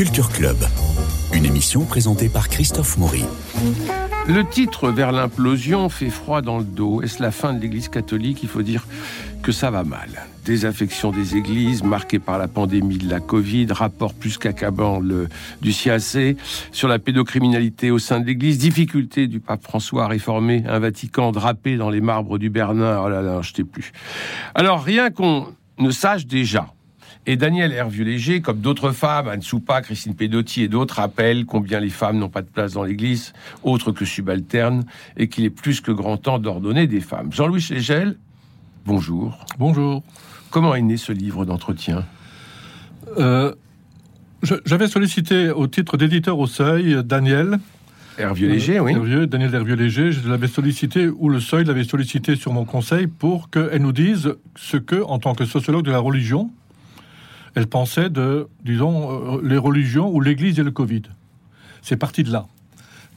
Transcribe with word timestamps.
Culture 0.00 0.30
Club, 0.30 0.56
une 1.34 1.44
émission 1.44 1.84
présentée 1.84 2.30
par 2.30 2.48
Christophe 2.48 2.96
Maury. 2.96 3.22
Le 4.26 4.48
titre 4.48 4.88
Vers 4.88 5.12
l'implosion 5.12 5.90
fait 5.90 6.08
froid 6.08 6.40
dans 6.40 6.56
le 6.56 6.64
dos. 6.64 7.02
Est-ce 7.02 7.22
la 7.22 7.30
fin 7.30 7.52
de 7.52 7.60
l'Église 7.60 7.90
catholique? 7.90 8.42
Il 8.42 8.48
faut 8.48 8.62
dire 8.62 8.86
que 9.42 9.52
ça 9.52 9.70
va 9.70 9.84
mal. 9.84 10.08
Désaffection 10.46 11.10
des 11.10 11.36
églises 11.36 11.82
marquée 11.82 12.18
par 12.18 12.38
la 12.38 12.48
pandémie 12.48 12.96
de 12.96 13.10
la 13.10 13.20
Covid, 13.20 13.66
rapport 13.72 14.14
plus 14.14 14.38
qu'accablant 14.38 15.02
du 15.60 15.74
CAC 15.74 16.38
sur 16.72 16.88
la 16.88 16.98
pédocriminalité 16.98 17.90
au 17.90 17.98
sein 17.98 18.20
de 18.20 18.24
l'Église, 18.24 18.56
difficulté 18.56 19.26
du 19.26 19.38
pape 19.38 19.62
François 19.62 20.04
à 20.04 20.08
réformer 20.08 20.64
un 20.66 20.78
Vatican 20.78 21.30
drapé 21.30 21.76
dans 21.76 21.90
les 21.90 22.00
marbres 22.00 22.38
du 22.38 22.48
Bernin. 22.48 23.02
Oh 23.04 23.10
là 23.10 23.20
là, 23.20 23.42
je 23.42 23.52
t'ai 23.52 23.64
plus. 23.64 23.92
Alors 24.54 24.82
rien 24.82 25.10
qu'on 25.10 25.48
ne 25.78 25.90
sache 25.90 26.24
déjà, 26.24 26.68
et 27.26 27.36
Daniel 27.36 27.72
Hervieux-Léger, 27.72 28.40
comme 28.40 28.60
d'autres 28.60 28.92
femmes, 28.92 29.28
Anne 29.28 29.42
Soupa, 29.42 29.82
Christine 29.82 30.14
Pedotti 30.14 30.62
et 30.62 30.68
d'autres, 30.68 30.96
rappellent 30.96 31.44
combien 31.44 31.78
les 31.80 31.90
femmes 31.90 32.18
n'ont 32.18 32.28
pas 32.28 32.42
de 32.42 32.48
place 32.48 32.72
dans 32.72 32.82
l'Église, 32.82 33.32
autre 33.62 33.92
que 33.92 34.04
subalterne, 34.04 34.84
et 35.16 35.28
qu'il 35.28 35.44
est 35.44 35.50
plus 35.50 35.80
que 35.80 35.92
grand 35.92 36.16
temps 36.16 36.38
d'ordonner 36.38 36.86
des 36.86 37.00
femmes. 37.00 37.32
Jean-Louis 37.32 37.60
Schlegel, 37.60 38.16
bonjour. 38.86 39.44
Bonjour. 39.58 40.02
Comment 40.50 40.74
est 40.74 40.82
né 40.82 40.96
ce 40.96 41.12
livre 41.12 41.44
d'entretien? 41.44 42.04
Euh, 43.18 43.54
J'avais 44.64 44.88
sollicité 44.88 45.50
au 45.50 45.66
titre 45.66 45.96
d'éditeur 45.96 46.38
au 46.38 46.46
Seuil 46.46 47.04
Daniel. 47.04 47.58
Hervieux-Léger, 48.18 48.78
euh, 48.78 48.82
oui. 48.82 49.26
Daniel 49.28 49.54
Hervieux-Léger, 49.54 50.12
je 50.12 50.28
l'avais 50.28 50.48
sollicité, 50.48 51.08
ou 51.08 51.28
le 51.28 51.40
Seuil 51.40 51.64
l'avait 51.64 51.84
sollicité 51.84 52.36
sur 52.36 52.52
mon 52.52 52.64
conseil 52.64 53.06
pour 53.06 53.50
qu'elle 53.50 53.82
nous 53.82 53.92
dise 53.92 54.34
ce 54.56 54.76
que, 54.78 55.02
en 55.02 55.18
tant 55.18 55.34
que 55.34 55.44
sociologue 55.44 55.84
de 55.84 55.90
la 55.90 56.00
religion, 56.00 56.50
elle 57.54 57.66
pensait 57.66 58.10
de, 58.10 58.48
disons, 58.64 59.36
euh, 59.36 59.40
les 59.42 59.58
religions 59.58 60.10
ou 60.10 60.20
l'Église 60.20 60.58
et 60.58 60.62
le 60.62 60.70
Covid. 60.70 61.02
C'est 61.82 61.96
parti 61.96 62.22
de 62.22 62.32
là. 62.32 62.46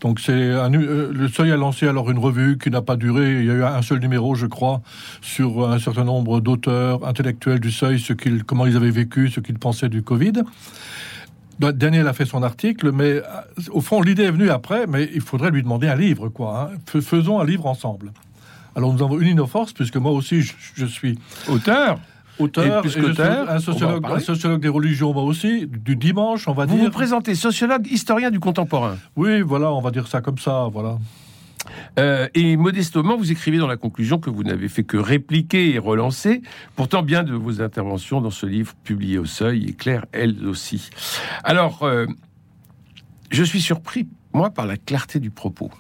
Donc 0.04 0.20
c'est 0.20 0.34
euh, 0.34 1.12
le 1.14 1.28
Seuil 1.30 1.52
a 1.52 1.58
lancé 1.58 1.88
alors 1.88 2.12
une 2.12 2.20
revue 2.20 2.58
qui 2.58 2.70
n'a 2.70 2.82
pas 2.82 2.98
duré. 2.98 3.40
Il 3.40 3.46
y 3.46 3.52
a 3.52 3.54
eu 3.54 3.64
un 3.64 3.82
seul 3.82 4.00
numéro, 4.00 4.36
je 4.36 4.48
crois, 4.48 4.82
sur 5.22 5.70
un 5.70 5.80
certain 5.80 6.04
nombre 6.04 6.42
d'auteurs 6.42 7.08
intellectuels 7.08 7.60
du 7.60 7.72
Seuil, 7.72 8.00
ce 8.00 8.12
qu'ils, 8.12 8.44
comment 8.44 8.66
ils 8.66 8.76
avaient 8.76 8.92
vécu, 8.92 9.30
ce 9.30 9.40
qu'ils 9.40 9.60
pensaient 9.60 9.90
du 9.90 10.02
Covid. 10.02 10.44
Daniel 11.60 12.08
a 12.08 12.14
fait 12.14 12.26
son 12.26 12.44
article, 12.44 12.92
mais 12.92 13.12
euh, 13.12 13.22
au 13.72 13.80
fond 13.80 14.02
l'idée 14.02 14.24
est 14.24 14.32
venue 14.32 14.50
après. 14.50 14.88
Mais 14.88 15.10
il 15.14 15.22
faudrait 15.22 15.52
lui 15.52 15.64
demander 15.64 15.88
un 15.88 15.96
livre, 15.96 16.28
quoi. 16.28 16.72
Hein. 16.74 17.00
Faisons 17.02 17.40
un 17.40 17.46
livre 17.46 17.66
ensemble. 17.66 18.12
Alors 18.76 18.92
nous 18.92 19.04
avons 19.04 19.20
une 19.20 19.38
nos 19.38 19.48
forces, 19.48 19.72
puisque 19.72 19.98
moi 19.98 20.12
aussi 20.12 20.42
je 20.74 20.86
suis 20.86 21.18
auteur 21.48 22.00
auteur, 22.40 22.84
un, 22.86 23.60
sociologue, 23.60 24.06
un 24.06 24.20
sociologue 24.20 24.62
des 24.62 24.70
religions, 24.70 25.14
moi 25.14 25.24
aussi, 25.24 25.68
du 25.68 25.96
dimanche, 25.96 26.48
on 26.48 26.54
va 26.54 26.66
dire. 26.66 26.76
Vous 26.76 26.84
vous 26.84 26.90
présentez 26.90 27.36
sociologue, 27.36 27.88
historien 27.88 28.32
du 28.32 28.40
contemporain. 28.40 28.98
Oui, 29.16 29.42
voilà, 29.42 29.72
on 29.72 29.82
va 29.82 29.92
dire 29.92 30.08
ça 30.08 30.22
comme 30.22 30.38
ça, 30.38 30.70
voilà. 30.72 30.98
Euh, 32.00 32.28
et 32.34 32.58
modestement, 32.58 33.18
vous 33.18 33.32
écrivez 33.32 33.58
dans 33.58 33.68
la 33.68 33.78
conclusion 33.78 34.20
que 34.20 34.30
vous 34.30 34.44
n'avez 34.44 34.68
fait 34.68 34.84
que 34.84 34.98
répliquer 34.98 35.74
et 35.74 35.80
relancer. 35.80 36.42
Pourtant, 36.76 37.04
bien 37.04 37.24
de 37.24 37.34
vos 37.34 37.62
interventions 37.62 38.22
dans 38.22 38.32
ce 38.32 38.46
livre 38.46 38.74
publié 38.84 39.18
au 39.18 39.26
Seuil 39.26 39.66
éclairent 39.70 40.06
elles 40.12 40.46
aussi. 40.46 40.90
Alors, 41.44 41.84
euh, 41.84 42.06
je 43.30 43.44
suis 43.44 43.62
surpris, 43.62 44.08
moi, 44.34 44.50
par 44.50 44.66
la 44.66 44.78
clarté 44.78 45.20
du 45.20 45.30
propos. 45.30 45.72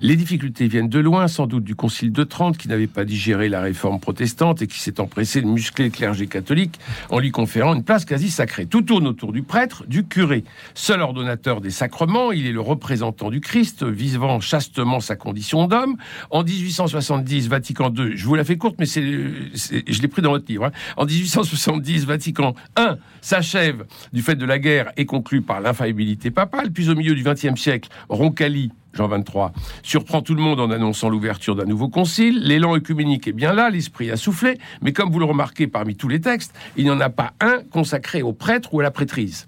Les 0.00 0.16
difficultés 0.16 0.68
viennent 0.68 0.88
de 0.88 0.98
loin, 0.98 1.28
sans 1.28 1.46
doute 1.46 1.64
du 1.64 1.74
Concile 1.74 2.12
de 2.12 2.24
Trente, 2.24 2.56
qui 2.56 2.68
n'avait 2.68 2.86
pas 2.86 3.04
digéré 3.04 3.48
la 3.48 3.60
réforme 3.60 4.00
protestante 4.00 4.62
et 4.62 4.66
qui 4.66 4.78
s'est 4.80 5.00
empressé 5.00 5.42
de 5.42 5.46
muscler 5.46 5.86
le 5.86 5.90
clergé 5.90 6.26
catholique 6.26 6.78
en 7.10 7.18
lui 7.18 7.30
conférant 7.30 7.74
une 7.74 7.84
place 7.84 8.04
quasi 8.04 8.30
sacrée. 8.30 8.66
Tout 8.66 8.82
tourne 8.82 9.06
autour 9.06 9.32
du 9.32 9.42
prêtre, 9.42 9.84
du 9.86 10.04
curé. 10.04 10.44
Seul 10.74 11.00
ordonnateur 11.00 11.60
des 11.60 11.70
sacrements, 11.70 12.32
il 12.32 12.46
est 12.46 12.52
le 12.52 12.60
représentant 12.60 13.30
du 13.30 13.40
Christ, 13.40 13.84
vivant 13.84 14.40
chastement 14.40 15.00
sa 15.00 15.16
condition 15.16 15.66
d'homme. 15.66 15.96
En 16.30 16.42
1870, 16.42 17.48
Vatican 17.48 17.92
II, 17.92 18.16
je 18.16 18.24
vous 18.26 18.34
la 18.34 18.44
fais 18.44 18.56
courte, 18.56 18.76
mais 18.78 18.86
c'est, 18.86 19.02
je 19.02 20.02
l'ai 20.02 20.08
pris 20.08 20.22
dans 20.22 20.30
votre 20.30 20.46
livre. 20.48 20.66
Hein. 20.66 20.72
En 20.96 21.04
1870, 21.04 22.04
Vatican 22.06 22.54
I 22.78 22.96
s'achève 23.20 23.86
du 24.12 24.22
fait 24.22 24.36
de 24.36 24.44
la 24.44 24.58
guerre 24.58 24.92
et 24.96 25.06
conclut 25.06 25.42
par 25.42 25.60
l'infaillibilité 25.60 26.30
papale. 26.30 26.70
Puis 26.72 26.88
au 26.88 26.94
milieu 26.94 27.14
du 27.14 27.22
XXe 27.22 27.60
siècle, 27.60 27.88
Roncalli 28.08 28.70
Jean 28.92 29.08
23, 29.08 29.52
surprend 29.82 30.22
tout 30.22 30.34
le 30.34 30.42
monde 30.42 30.60
en 30.60 30.70
annonçant 30.70 31.08
l'ouverture 31.08 31.54
d'un 31.54 31.64
nouveau 31.64 31.88
concile. 31.88 32.40
L'élan 32.42 32.74
œcuménique 32.74 33.28
est 33.28 33.32
bien 33.32 33.52
là, 33.52 33.70
l'esprit 33.70 34.10
a 34.10 34.16
soufflé, 34.16 34.58
mais 34.82 34.92
comme 34.92 35.10
vous 35.10 35.18
le 35.18 35.24
remarquez 35.24 35.66
parmi 35.66 35.96
tous 35.96 36.08
les 36.08 36.20
textes, 36.20 36.54
il 36.76 36.84
n'y 36.84 36.90
en 36.90 37.00
a 37.00 37.10
pas 37.10 37.32
un 37.40 37.60
consacré 37.70 38.22
au 38.22 38.32
prêtre 38.32 38.74
ou 38.74 38.80
à 38.80 38.82
la 38.82 38.90
prêtrise. 38.90 39.46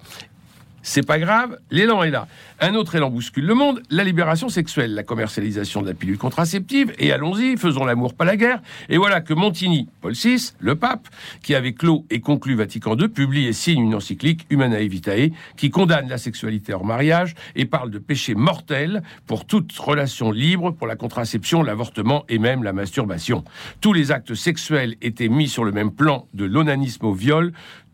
C'est 0.83 1.07
pas 1.07 1.21
grave, 1.21 1.59
l'élan 1.71 2.03
est 2.03 2.11
là. 2.11 2.27
Un 2.61 2.75
autre 2.75 2.97
élan 2.97 3.09
bouscule 3.09 3.47
le 3.47 3.55
monde, 3.55 3.83
la 3.89 4.03
libération 4.03 4.49
sexuelle, 4.49 4.95
la 4.95 5.05
commercialisation 5.05 5.81
de 5.81 5.87
la 5.87 5.95
pilule 5.95 6.19
contraceptive, 6.19 6.93
et 6.99 7.13
allons-y, 7.13 7.57
faisons 7.57 7.85
l'amour, 7.85 8.15
pas 8.15 8.25
la 8.25 8.37
guerre. 8.37 8.61
Et 8.89 8.99
voilà 8.99 9.21
que 9.21 9.33
Montigny, 9.33 9.89
Paul 10.01 10.13
VI, 10.13 10.53
le 10.59 10.75
pape, 10.75 11.09
qui 11.43 11.55
avait 11.55 11.73
clos 11.73 12.05
et 12.11 12.21
conclu 12.21 12.57
Vatican 12.57 12.97
II, 12.97 13.09
publie 13.09 13.47
et 13.47 13.53
signe 13.53 13.83
une 13.83 13.95
encyclique, 13.95 14.47
Humanae 14.51 14.89
Vitae, 14.89 15.31
qui 15.57 15.71
condamne 15.71 16.09
la 16.09 16.19
sexualité 16.19 16.75
hors 16.75 16.85
mariage 16.85 17.35
et 17.55 17.65
parle 17.65 17.91
de 17.91 17.99
péché 17.99 18.35
mortel 18.35 19.03
pour 19.27 19.47
toute 19.47 19.73
relation 19.79 20.33
libre, 20.33 20.73
pour 20.73 20.89
la 20.89 20.97
contraception, 20.97 21.63
l'avortement 21.63 22.25
et 22.29 22.39
même 22.39 22.65
la 22.65 22.73
masturbation. 22.73 23.45
Tous 23.81 23.93
les 23.93 24.11
actes 24.11 24.35
sexuels 24.35 24.97
étaient 25.01 25.29
mis 25.29 25.49
sur 25.49 25.65
le 25.65 25.71
même 25.71 25.93
plan 25.93 26.27
de 26.35 26.45
l'onanisme 26.45 27.07
au 27.07 27.13
viol, 27.13 27.53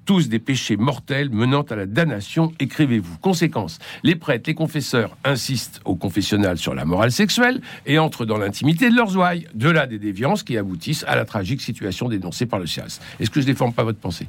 tous 0.09 0.31
des 0.31 0.39
péchés 0.39 0.79
mortels 0.79 1.29
menant 1.29 1.61
à 1.61 1.77
la 1.77 1.85
damnation, 1.85 2.55
écrivez-vous. 2.61 3.19
Conséquence, 3.19 3.79
les 4.03 4.17
prêtres, 4.17 4.49
les 4.49 4.55
confesseurs 4.55 5.15
insistent 5.23 5.83
au 5.85 5.97
confessionnal 5.97 6.57
sur 6.57 6.75
la 6.75 6.87
morale 6.87 7.13
sexuelle 7.13 7.61
et 7.85 7.99
entrent 7.99 8.25
dans 8.25 8.39
l'intimité 8.39 8.89
de 8.89 8.97
leurs 8.97 9.15
ouailles. 9.19 9.47
De 9.53 9.69
là 9.69 9.87
des 9.87 9.99
déviances 9.99 10.43
qui 10.43 10.57
aboutissent 10.57 11.05
à 11.07 11.15
la 11.15 11.27
tragique 11.27 11.61
situation 11.61 12.09
dénoncée 12.09 12.47
par 12.47 12.59
le 12.59 12.65
SIAS. 12.65 13.01
Est-ce 13.21 13.29
que 13.29 13.43
je 13.43 13.45
déforme 13.45 13.75
pas 13.75 13.85
votre 13.85 13.99
pensée? 13.99 14.29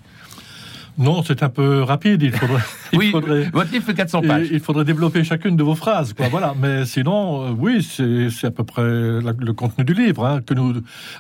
Non, 1.00 1.24
c'est 1.24 1.44
un 1.44 1.50
peu 1.50 1.82
rapide. 1.82 2.22
Il 2.22 2.34
faudrait. 2.34 2.62
oui, 2.94 3.12
votre 3.12 3.72
livre 3.72 3.86
fait 3.86 3.94
400 3.94 4.22
pages. 4.22 4.50
Il 4.52 4.60
faudrait 4.60 4.84
développer 4.84 5.24
chacune 5.24 5.56
de 5.56 5.64
vos 5.64 5.76
phrases, 5.76 6.12
quoi. 6.14 6.28
voilà. 6.28 6.54
Mais 6.60 6.86
sinon, 6.86 7.48
euh, 7.48 7.52
oui, 7.58 7.82
c'est 7.82 8.48
à 8.48 8.52
peu 8.52 8.66
près 8.66 8.84
le 8.84 9.52
contenu 9.54 9.86
du 9.86 9.94
livre. 9.94 10.26
Hein, 10.26 10.42
que 10.46 10.54
nous. 10.54 10.74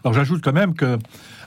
Alors, 0.04 0.14
j'ajoute 0.14 0.44
quand 0.44 0.52
même 0.52 0.76
que, 0.76 0.98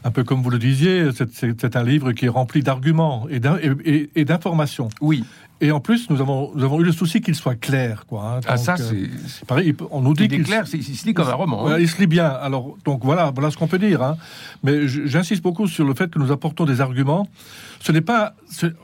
un 0.03 0.10
peu 0.10 0.25
comme 0.25 0.42
vous 0.42 0.48
le 0.48 0.59
disiez, 0.59 1.10
c'est 1.12 1.76
un 1.76 1.84
livre 1.84 2.12
qui 2.12 2.25
est 2.25 2.31
rempli 2.31 2.62
d'arguments 2.62 3.26
et 3.31 4.25
d'informations. 4.25 4.88
Oui. 5.03 5.25
Et 5.62 5.71
en 5.71 5.78
plus, 5.78 6.11
nous 6.11 6.21
avons, 6.21 6.50
nous 6.56 6.65
avons 6.65 6.81
eu 6.81 6.83
le 6.83 6.91
souci 6.91 7.21
qu'il 7.21 7.37
soit 7.37 7.55
clair. 7.55 8.05
Quoi, 8.09 8.25
hein. 8.25 8.41
ah, 8.49 8.56
ça, 8.56 8.75
euh, 8.81 9.06
c'est. 9.28 9.47
pareil, 9.47 9.73
on 9.93 10.00
nous 10.00 10.12
dit 10.12 10.27
qu'il 10.27 10.41
est 10.41 10.45
clair, 10.45 10.65
il 10.73 10.83
se 10.83 11.06
lit 11.06 11.15
comme 11.15 11.28
un 11.28 11.34
roman. 11.34 11.69
Hein. 11.69 11.78
Il 11.78 11.89
se 11.89 12.00
lit 12.00 12.09
bien. 12.09 12.27
Alors, 12.27 12.77
donc 12.84 13.05
voilà, 13.05 13.31
voilà 13.31 13.53
ce 13.53 13.56
qu'on 13.56 13.69
peut 13.69 13.78
dire. 13.78 14.03
Hein. 14.03 14.17
Mais 14.65 14.89
j'insiste 14.89 15.41
beaucoup 15.41 15.69
sur 15.69 15.87
le 15.87 15.95
fait 15.95 16.11
que 16.11 16.19
nous 16.19 16.33
apportons 16.33 16.65
des 16.65 16.81
arguments. 16.81 17.28
Ce 17.78 17.93
n'est 17.93 18.01
pas. 18.01 18.34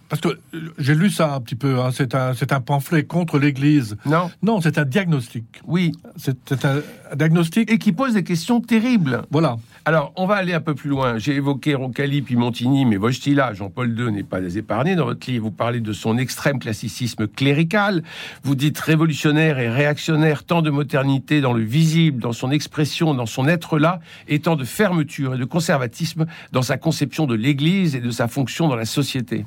Parce 0.08 0.22
que 0.22 0.38
j'ai 0.78 0.94
lu 0.94 1.10
ça 1.10 1.34
un 1.34 1.40
petit 1.40 1.56
peu. 1.56 1.80
Hein. 1.80 1.90
C'est 1.92 2.14
un, 2.14 2.32
un 2.48 2.60
pamphlet 2.60 3.02
contre 3.02 3.40
l'Église. 3.40 3.96
Non. 4.06 4.30
Non, 4.44 4.60
c'est 4.60 4.78
un 4.78 4.84
diagnostic. 4.84 5.60
Oui. 5.66 5.90
C'est 6.16 6.64
un 6.64 6.80
diagnostic. 7.16 7.72
Et 7.72 7.78
qui 7.78 7.90
pose 7.90 8.14
des 8.14 8.22
questions 8.22 8.60
terribles. 8.60 9.22
Voilà. 9.32 9.56
Alors, 9.88 10.12
on 10.16 10.26
va 10.26 10.34
aller 10.34 10.52
un 10.52 10.60
peu 10.60 10.74
plus 10.74 10.90
loin. 10.90 11.16
J'ai 11.16 11.36
évoqué 11.36 11.74
Roncalli 11.74 12.20
puis 12.20 12.36
Montigny, 12.36 12.84
mais 12.84 12.98
Wojtyla, 12.98 13.54
Jean-Paul 13.54 13.98
II 13.98 14.12
n'est 14.12 14.22
pas 14.22 14.42
épargné. 14.54 14.96
Dans 14.96 15.06
votre 15.06 15.30
livre, 15.30 15.44
vous 15.44 15.50
parlez 15.50 15.80
de 15.80 15.94
son 15.94 16.18
extrême 16.18 16.58
classicisme 16.58 17.26
clérical. 17.26 18.02
Vous 18.42 18.54
dites 18.54 18.78
révolutionnaire 18.78 19.58
et 19.58 19.70
réactionnaire, 19.70 20.44
tant 20.44 20.60
de 20.60 20.68
modernité 20.68 21.40
dans 21.40 21.54
le 21.54 21.62
visible, 21.62 22.20
dans 22.20 22.34
son 22.34 22.50
expression, 22.50 23.14
dans 23.14 23.24
son 23.24 23.48
être 23.48 23.78
là, 23.78 24.00
et 24.28 24.40
tant 24.40 24.56
de 24.56 24.64
fermeture 24.64 25.36
et 25.36 25.38
de 25.38 25.46
conservatisme 25.46 26.26
dans 26.52 26.60
sa 26.60 26.76
conception 26.76 27.24
de 27.24 27.34
l'Église 27.34 27.96
et 27.96 28.00
de 28.00 28.10
sa 28.10 28.28
fonction 28.28 28.68
dans 28.68 28.76
la 28.76 28.84
société. 28.84 29.46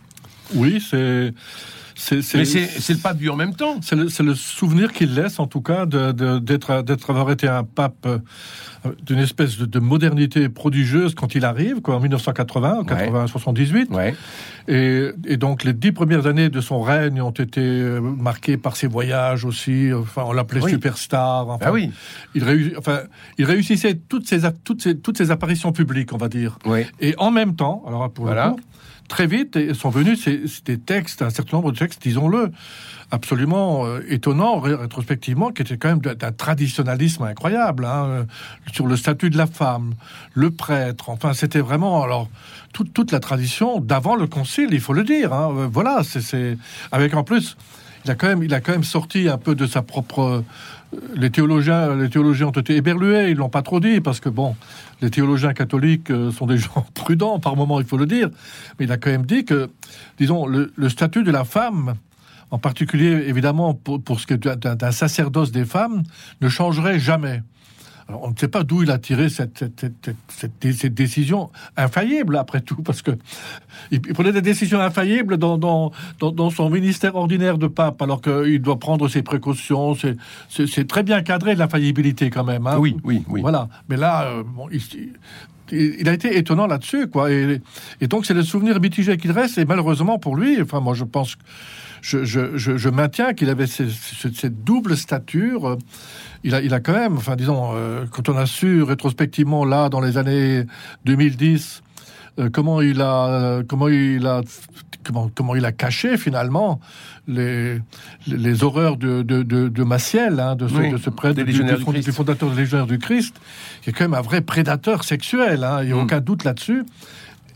Oui, 0.55 0.81
c'est 0.81 1.35
mais 2.11 2.45
c'est 2.45 2.93
le 2.93 3.01
pape 3.01 3.17
du 3.17 3.29
en 3.29 3.35
même 3.35 3.55
temps. 3.55 3.79
C'est 3.81 3.95
le, 3.95 4.35
souvenir 4.35 4.91
qu'il 4.91 5.13
laisse, 5.13 5.39
en 5.39 5.47
tout 5.47 5.61
cas, 5.61 5.85
d'être 5.85 6.81
d'être 6.83 7.09
avoir 7.09 7.31
été 7.31 7.47
un 7.47 7.63
pape 7.63 8.05
euh, 8.05 8.19
d'une 9.03 9.19
espèce 9.19 9.57
de, 9.57 9.79
modernité 9.79 10.49
prodigieuse 10.49 11.13
quand 11.13 11.35
il 11.35 11.45
arrive, 11.45 11.81
quoi, 11.81 11.95
en 11.95 11.99
1980, 11.99 12.83
en 13.13 13.27
78. 13.27 13.91
Et, 14.67 15.37
donc 15.37 15.63
les 15.63 15.73
dix 15.73 15.91
premières 15.91 16.27
années 16.27 16.49
de 16.49 16.61
son 16.61 16.81
règne 16.81 17.21
ont 17.21 17.31
été 17.31 17.61
euh, 17.61 17.99
marquées 17.99 18.57
par 18.57 18.75
ses 18.75 18.87
voyages 18.87 19.45
aussi. 19.45 19.91
Enfin, 19.93 20.23
on 20.25 20.33
l'appelait 20.33 20.61
superstar. 20.61 21.47
Enfin, 21.47 21.65
ah 21.67 21.71
oui. 21.71 21.91
Il, 22.35 22.73
enfin, 22.77 23.01
il 23.37 23.45
réussissait 23.45 23.95
toutes 23.95 24.27
ses, 24.27 24.41
toutes, 24.63 24.81
ces, 24.81 24.97
toutes 24.97 25.17
ces 25.17 25.31
apparitions 25.31 25.71
publiques, 25.71 26.13
on 26.13 26.17
va 26.17 26.29
dire. 26.29 26.57
Et 26.99 27.15
en 27.17 27.31
même 27.31 27.55
temps, 27.55 27.83
alors 27.87 28.11
pour 28.11 28.25
voilà 28.25 28.55
très 29.11 29.27
vite 29.27 29.73
sont 29.73 29.89
venus 29.89 30.23
ces, 30.23 30.77
textes, 30.77 31.21
un 31.21 31.29
certain 31.29 31.57
nombre 31.57 31.73
texte, 31.73 32.01
disons-le, 32.01 32.49
absolument 33.11 33.85
euh, 33.85 33.99
étonnant 34.07 34.61
rétrospectivement, 34.61 35.51
qui 35.51 35.63
était 35.63 35.75
quand 35.75 35.89
même 35.89 35.99
d'un 35.99 36.31
traditionnalisme 36.31 37.23
incroyable 37.23 37.83
hein, 37.83 38.05
euh, 38.05 38.23
sur 38.71 38.87
le 38.87 38.95
statut 38.95 39.29
de 39.29 39.37
la 39.37 39.47
femme, 39.47 39.95
le 40.33 40.49
prêtre. 40.49 41.09
Enfin, 41.09 41.33
c'était 41.33 41.59
vraiment 41.59 42.01
alors 42.03 42.29
toute 42.71 43.11
la 43.11 43.19
tradition 43.19 43.81
d'avant 43.81 44.15
le 44.15 44.27
concile, 44.27 44.69
il 44.71 44.79
faut 44.79 44.93
le 44.93 45.03
dire. 45.03 45.33
Hein, 45.33 45.53
euh, 45.57 45.67
voilà, 45.69 46.03
c'est 46.03 46.57
avec 46.93 47.13
en 47.13 47.25
plus, 47.25 47.57
il 48.05 48.11
a 48.11 48.15
quand 48.15 48.27
même, 48.27 48.43
il 48.43 48.53
a 48.53 48.61
quand 48.61 48.71
même 48.71 48.83
sorti 48.83 49.29
un 49.29 49.37
peu 49.37 49.55
de 49.55 49.65
sa 49.65 49.81
propre 49.81 50.43
les 51.15 51.29
théologiens, 51.29 51.95
les 51.95 52.09
théologiens 52.09 52.47
ont 52.47 52.51
été 52.51 52.75
éberlués, 52.75 53.29
ils 53.29 53.37
l'ont 53.37 53.49
pas 53.49 53.61
trop 53.61 53.79
dit, 53.79 54.01
parce 54.01 54.19
que 54.19 54.27
bon, 54.27 54.57
les 55.01 55.09
théologiens 55.09 55.53
catholiques 55.53 56.11
sont 56.37 56.45
des 56.45 56.57
gens 56.57 56.85
prudents 56.93 57.39
par 57.39 57.55
moment, 57.55 57.79
il 57.79 57.85
faut 57.85 57.97
le 57.97 58.05
dire, 58.05 58.29
mais 58.77 58.85
il 58.85 58.91
a 58.91 58.97
quand 58.97 59.09
même 59.09 59.25
dit 59.25 59.45
que, 59.45 59.69
disons, 60.17 60.45
le, 60.45 60.73
le 60.75 60.89
statut 60.89 61.23
de 61.23 61.31
la 61.31 61.45
femme 61.45 61.95
en 62.51 62.57
particulier 62.57 63.23
évidemment 63.27 63.73
pour, 63.73 64.01
pour 64.01 64.19
ce 64.19 64.27
qui 64.27 64.33
est 64.33 64.37
d'un 64.37 64.91
sacerdoce 64.91 65.51
des 65.51 65.65
femmes, 65.65 66.03
ne 66.41 66.49
changerait 66.49 66.99
jamais. 66.99 67.41
Alors, 68.11 68.25
on 68.25 68.31
ne 68.31 68.35
sait 68.37 68.49
pas 68.49 68.65
d'où 68.65 68.83
il 68.83 68.91
a 68.91 68.97
tiré 68.97 69.29
cette, 69.29 69.63
cette, 69.79 70.15
cette, 70.27 70.93
décision 70.93 71.49
infaillible, 71.77 72.35
après 72.35 72.59
tout, 72.59 72.83
parce 72.83 73.01
que 73.01 73.11
il 73.89 74.01
prenait 74.01 74.33
des 74.33 74.41
décisions 74.41 74.81
infaillibles 74.81 75.37
dans, 75.37 75.57
dans, 75.57 75.93
dans, 76.19 76.49
son 76.49 76.69
ministère 76.69 77.15
ordinaire 77.15 77.57
de 77.57 77.67
pape, 77.67 78.01
alors 78.01 78.19
qu'il 78.19 78.61
doit 78.61 78.79
prendre 78.79 79.07
ses 79.07 79.23
précautions. 79.23 79.95
C'est 80.49 80.87
très 80.89 81.03
bien 81.03 81.21
cadré, 81.21 81.55
l'infaillibilité, 81.55 82.29
quand 82.29 82.43
même. 82.43 82.67
Hein. 82.67 82.79
Oui, 82.79 82.97
oui, 83.05 83.23
oui. 83.29 83.39
Voilà. 83.39 83.69
Mais 83.87 83.95
là, 83.95 84.23
euh, 84.25 84.43
bon, 84.43 84.67
il, 84.73 84.81
il 85.71 86.07
a 86.09 86.13
été 86.13 86.37
étonnant 86.37 86.67
là-dessus, 86.67 87.07
quoi. 87.07 87.31
Et, 87.31 87.61
donc, 88.07 88.25
c'est 88.25 88.33
le 88.33 88.43
souvenir 88.43 88.79
mitigé 88.79 89.17
qu'il 89.17 89.31
reste, 89.31 89.57
et 89.57 89.65
malheureusement 89.65 90.19
pour 90.19 90.35
lui, 90.35 90.61
enfin, 90.61 90.79
moi, 90.79 90.93
je 90.93 91.03
pense 91.03 91.37
je, 92.01 92.23
je, 92.25 92.57
je, 92.57 92.89
maintiens 92.89 93.33
qu'il 93.33 93.49
avait 93.49 93.67
cette, 93.67 94.63
double 94.63 94.97
stature. 94.97 95.77
Il 96.43 96.55
a, 96.55 96.61
il 96.61 96.73
a 96.73 96.79
quand 96.79 96.93
même, 96.93 97.17
enfin 97.17 97.35
disons, 97.35 97.71
euh, 97.75 98.05
quand 98.09 98.27
on 98.27 98.37
a 98.37 98.47
su 98.47 98.81
rétrospectivement 98.81 99.65
là 99.65 99.89
dans 99.89 100.01
les 100.01 100.17
années 100.17 100.65
2010 101.05 101.83
euh, 102.39 102.49
comment 102.51 102.81
il 102.81 103.01
a, 103.01 103.61
comment 103.67 103.87
il 103.87 104.25
a, 104.25 104.41
comment, 105.03 105.29
comment 105.33 105.55
il 105.55 105.65
a 105.65 105.71
caché 105.71 106.17
finalement 106.17 106.79
les, 107.31 107.79
les 108.27 108.63
horreurs 108.63 108.97
de, 108.97 109.21
de, 109.21 109.43
de, 109.43 109.83
Maciel, 109.83 110.39
hein, 110.39 110.55
de, 110.55 110.67
ce, 110.67 110.91
de 110.91 110.97
ce 110.97 111.09
prêtre 111.09 111.41
du, 111.41 111.43
du, 111.43 112.11
fondateur 112.11 112.49
des 112.49 112.57
Légionnaires 112.57 112.87
du 112.87 112.99
Christ, 112.99 113.35
qui 113.81 113.89
est 113.89 113.93
quand 113.93 114.03
même 114.03 114.13
un 114.13 114.21
vrai 114.21 114.41
prédateur 114.41 115.03
sexuel. 115.03 115.63
Hein, 115.63 115.79
il 115.81 115.87
n'y 115.87 115.93
a 115.93 115.95
mm. 115.95 116.03
aucun 116.03 116.19
doute 116.19 116.43
là-dessus. 116.43 116.83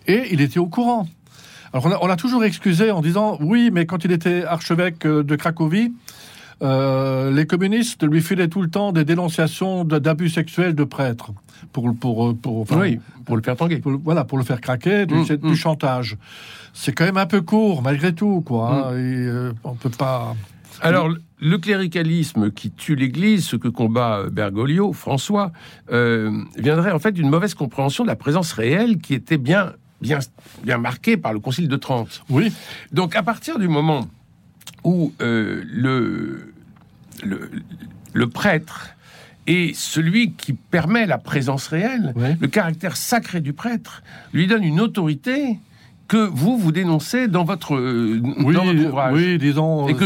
Et 0.08 0.28
il 0.32 0.42
était 0.42 0.60
au 0.60 0.68
courant. 0.68 1.08
Alors 1.74 2.02
on 2.02 2.10
a, 2.10 2.16
toujours 2.16 2.46
excusé 2.46 2.92
en 2.92 3.02
disant 3.02 3.38
oui, 3.42 3.70
mais 3.72 3.86
quand 3.86 4.06
il 4.06 4.12
était 4.14 4.46
archevêque 4.46 5.06
euh, 5.06 5.24
de 5.24 5.36
Cracovie, 5.36 5.94
euh, 6.62 7.32
les 7.32 7.46
communistes 7.46 8.04
lui 8.04 8.22
filaient 8.22 8.48
tout 8.48 8.62
le 8.62 8.70
temps 8.70 8.92
des 8.92 9.04
dénonciations 9.04 9.84
d'abus 9.84 10.30
sexuels 10.30 10.76
de 10.76 10.84
prêtres 10.84 11.32
pour 11.72 11.94
pour 11.96 12.36
pour, 12.36 12.66
oui, 12.72 13.00
pour 13.26 13.36
le 13.36 13.42
faire 13.42 13.56
tanguer. 13.56 13.82
voilà, 14.04 14.24
pour 14.24 14.38
le 14.38 14.44
faire 14.44 14.62
craquer, 14.62 15.06
du, 15.06 15.16
mmh, 15.16 15.38
mmh. 15.42 15.54
chantage. 15.56 16.18
C'est 16.74 16.94
quand 16.94 17.06
même 17.06 17.18
un 17.18 17.26
peu 17.26 17.42
court 17.42 17.82
malgré 17.82 18.14
tout, 18.14 18.42
quoi. 18.42 18.70
Hein, 18.70 18.92
mmh. 18.92 18.98
et, 18.98 19.28
euh, 19.28 19.54
on 19.64 19.74
peut 19.74 19.90
pas. 19.90 20.36
Alors, 20.82 21.10
le 21.40 21.58
cléricalisme 21.58 22.52
qui 22.52 22.70
tue 22.70 22.96
l'Église, 22.96 23.46
ce 23.46 23.56
que 23.56 23.70
combat 23.70 24.24
Bergoglio, 24.30 24.92
François, 24.92 25.52
viendrait 25.90 26.92
en 26.92 27.00
fait 27.00 27.12
d'une 27.12 27.30
mauvaise 27.30 27.54
compréhension 27.54 28.04
de 28.04 28.10
la 28.10 28.16
présence 28.16 28.52
réelle 28.54 28.98
qui 28.98 29.14
était 29.14 29.38
bien 29.38 29.74
bien, 30.02 30.20
bien 30.64 30.78
marqué 30.78 31.18
par 31.18 31.34
le 31.34 31.40
Concile 31.40 31.68
de 31.68 31.76
Trente. 31.76 32.24
Oui. 32.30 32.54
Donc 32.92 33.16
à 33.16 33.24
partir 33.24 33.60
du 33.60 33.68
moment 33.68 34.08
où 34.86 35.12
euh, 35.22 35.64
le, 35.68 36.54
le, 38.14 38.30
prêtre 38.30 38.90
est 39.48 39.76
celui 39.76 40.32
qui 40.32 40.54
permet 40.54 41.06
la 41.06 41.18
présence 41.18 41.68
réelle, 41.68 42.14
le 42.40 42.48
caractère 42.48 42.96
sacré 42.96 43.42
du 43.42 43.52
prêtre, 43.52 44.04
lui 44.32 44.48
donne 44.48 44.64
une 44.64 44.80
autorité 44.80 45.60
que 46.08 46.18
vous, 46.18 46.58
vous 46.58 46.72
dénoncez 46.72 47.28
dans 47.28 47.44
votre, 47.44 47.76
euh, 47.76 48.22
oui, 48.40 48.54
dans 48.54 48.66
votre 48.66 48.86
ouvrage. 48.86 49.14
Oui, 49.14 49.38
disons. 49.40 49.88
Et 49.88 49.96
que 49.96 50.06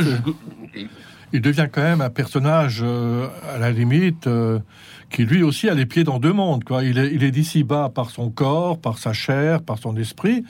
il 1.33 1.41
devient 1.41 1.67
quand 1.71 1.81
même 1.81 2.01
un 2.01 2.09
personnage, 2.09 2.81
euh, 2.83 3.27
à 3.53 3.57
la 3.57 3.71
limite, 3.71 4.27
qui 5.09 5.25
lui 5.25 5.43
aussi 5.43 5.69
a 5.69 5.73
les 5.73 5.85
pieds 5.85 6.03
dans 6.03 6.19
deux 6.19 6.33
mondes. 6.33 6.63
Quoi. 6.63 6.83
Il 6.83 6.97
est, 6.97 7.11
il 7.13 7.23
est 7.23 7.31
d'ici 7.31 7.63
bas 7.63 7.89
par 7.93 8.09
son 8.09 8.29
corps, 8.29 8.79
par 8.79 8.97
sa 8.97 9.13
chair, 9.13 9.61
par 9.61 9.79
son 9.79 9.95
esprit, 9.97 10.43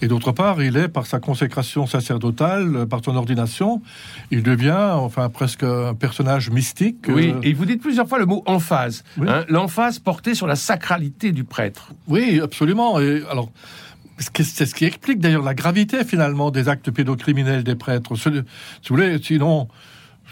et 0.00 0.08
d'autre 0.08 0.32
part, 0.32 0.62
il 0.62 0.76
est 0.76 0.88
par 0.88 1.06
sa 1.06 1.18
consécration 1.18 1.86
sacerdotale, 1.86 2.86
par 2.86 3.00
son 3.04 3.16
ordination, 3.16 3.82
il 4.30 4.42
devient 4.42 4.92
enfin 4.92 5.28
presque 5.28 5.64
un 5.64 5.94
personnage 5.94 6.50
mystique. 6.50 7.06
Oui, 7.08 7.32
euh, 7.34 7.40
et 7.42 7.52
vous 7.52 7.64
dites 7.64 7.80
plusieurs 7.80 8.08
fois 8.08 8.18
le 8.18 8.26
mot 8.26 8.42
emphase, 8.46 9.04
hein, 9.26 9.44
l'emphase 9.48 9.98
portée 9.98 10.34
sur 10.34 10.46
la 10.46 10.56
sacralité 10.56 11.32
du 11.32 11.44
prêtre. 11.44 11.92
Oui, 12.08 12.40
absolument. 12.42 13.00
Et 13.00 13.22
alors. 13.30 13.50
C'est 14.18 14.64
ce 14.64 14.74
qui 14.74 14.86
explique 14.86 15.18
d'ailleurs 15.18 15.42
la 15.42 15.52
gravité 15.52 16.02
finalement 16.02 16.50
des 16.50 16.70
actes 16.70 16.90
pédocriminels 16.90 17.62
des 17.62 17.74
prêtres. 17.74 18.16
Si 18.16 18.30
vous 18.30 18.44
voulez, 18.88 19.18
sinon, 19.22 19.68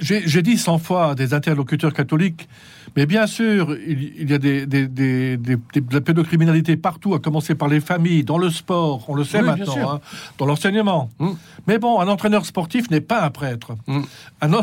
j'ai 0.00 0.42
dit 0.42 0.58
cent 0.58 0.78
fois 0.78 1.10
à 1.10 1.14
des 1.14 1.34
interlocuteurs 1.34 1.92
catholiques, 1.92 2.48
mais 2.96 3.06
bien 3.06 3.26
sûr, 3.26 3.76
il, 3.86 4.30
y 4.30 4.34
a 4.34 4.38
des, 4.38 4.66
des, 4.66 4.86
des, 4.86 5.36
de 5.36 5.58
la 5.92 6.00
pédocriminalité 6.00 6.76
partout, 6.76 7.14
à 7.14 7.18
commencer 7.18 7.54
par 7.54 7.68
les 7.68 7.80
familles, 7.80 8.24
dans 8.24 8.38
le 8.38 8.50
sport, 8.50 9.04
on 9.08 9.14
le 9.14 9.24
sait 9.24 9.42
maintenant, 9.42 9.94
hein, 9.94 10.00
dans 10.38 10.46
l'enseignement. 10.46 11.10
Mmh. 11.18 11.28
Mais 11.66 11.78
bon, 11.78 12.00
un 12.00 12.08
entraîneur 12.08 12.46
sportif 12.46 12.90
n'est 12.90 13.00
pas 13.00 13.22
un 13.22 13.30
prêtre. 13.30 13.76
Mmh. 13.86 14.00
Un, 14.40 14.52
un 14.52 14.60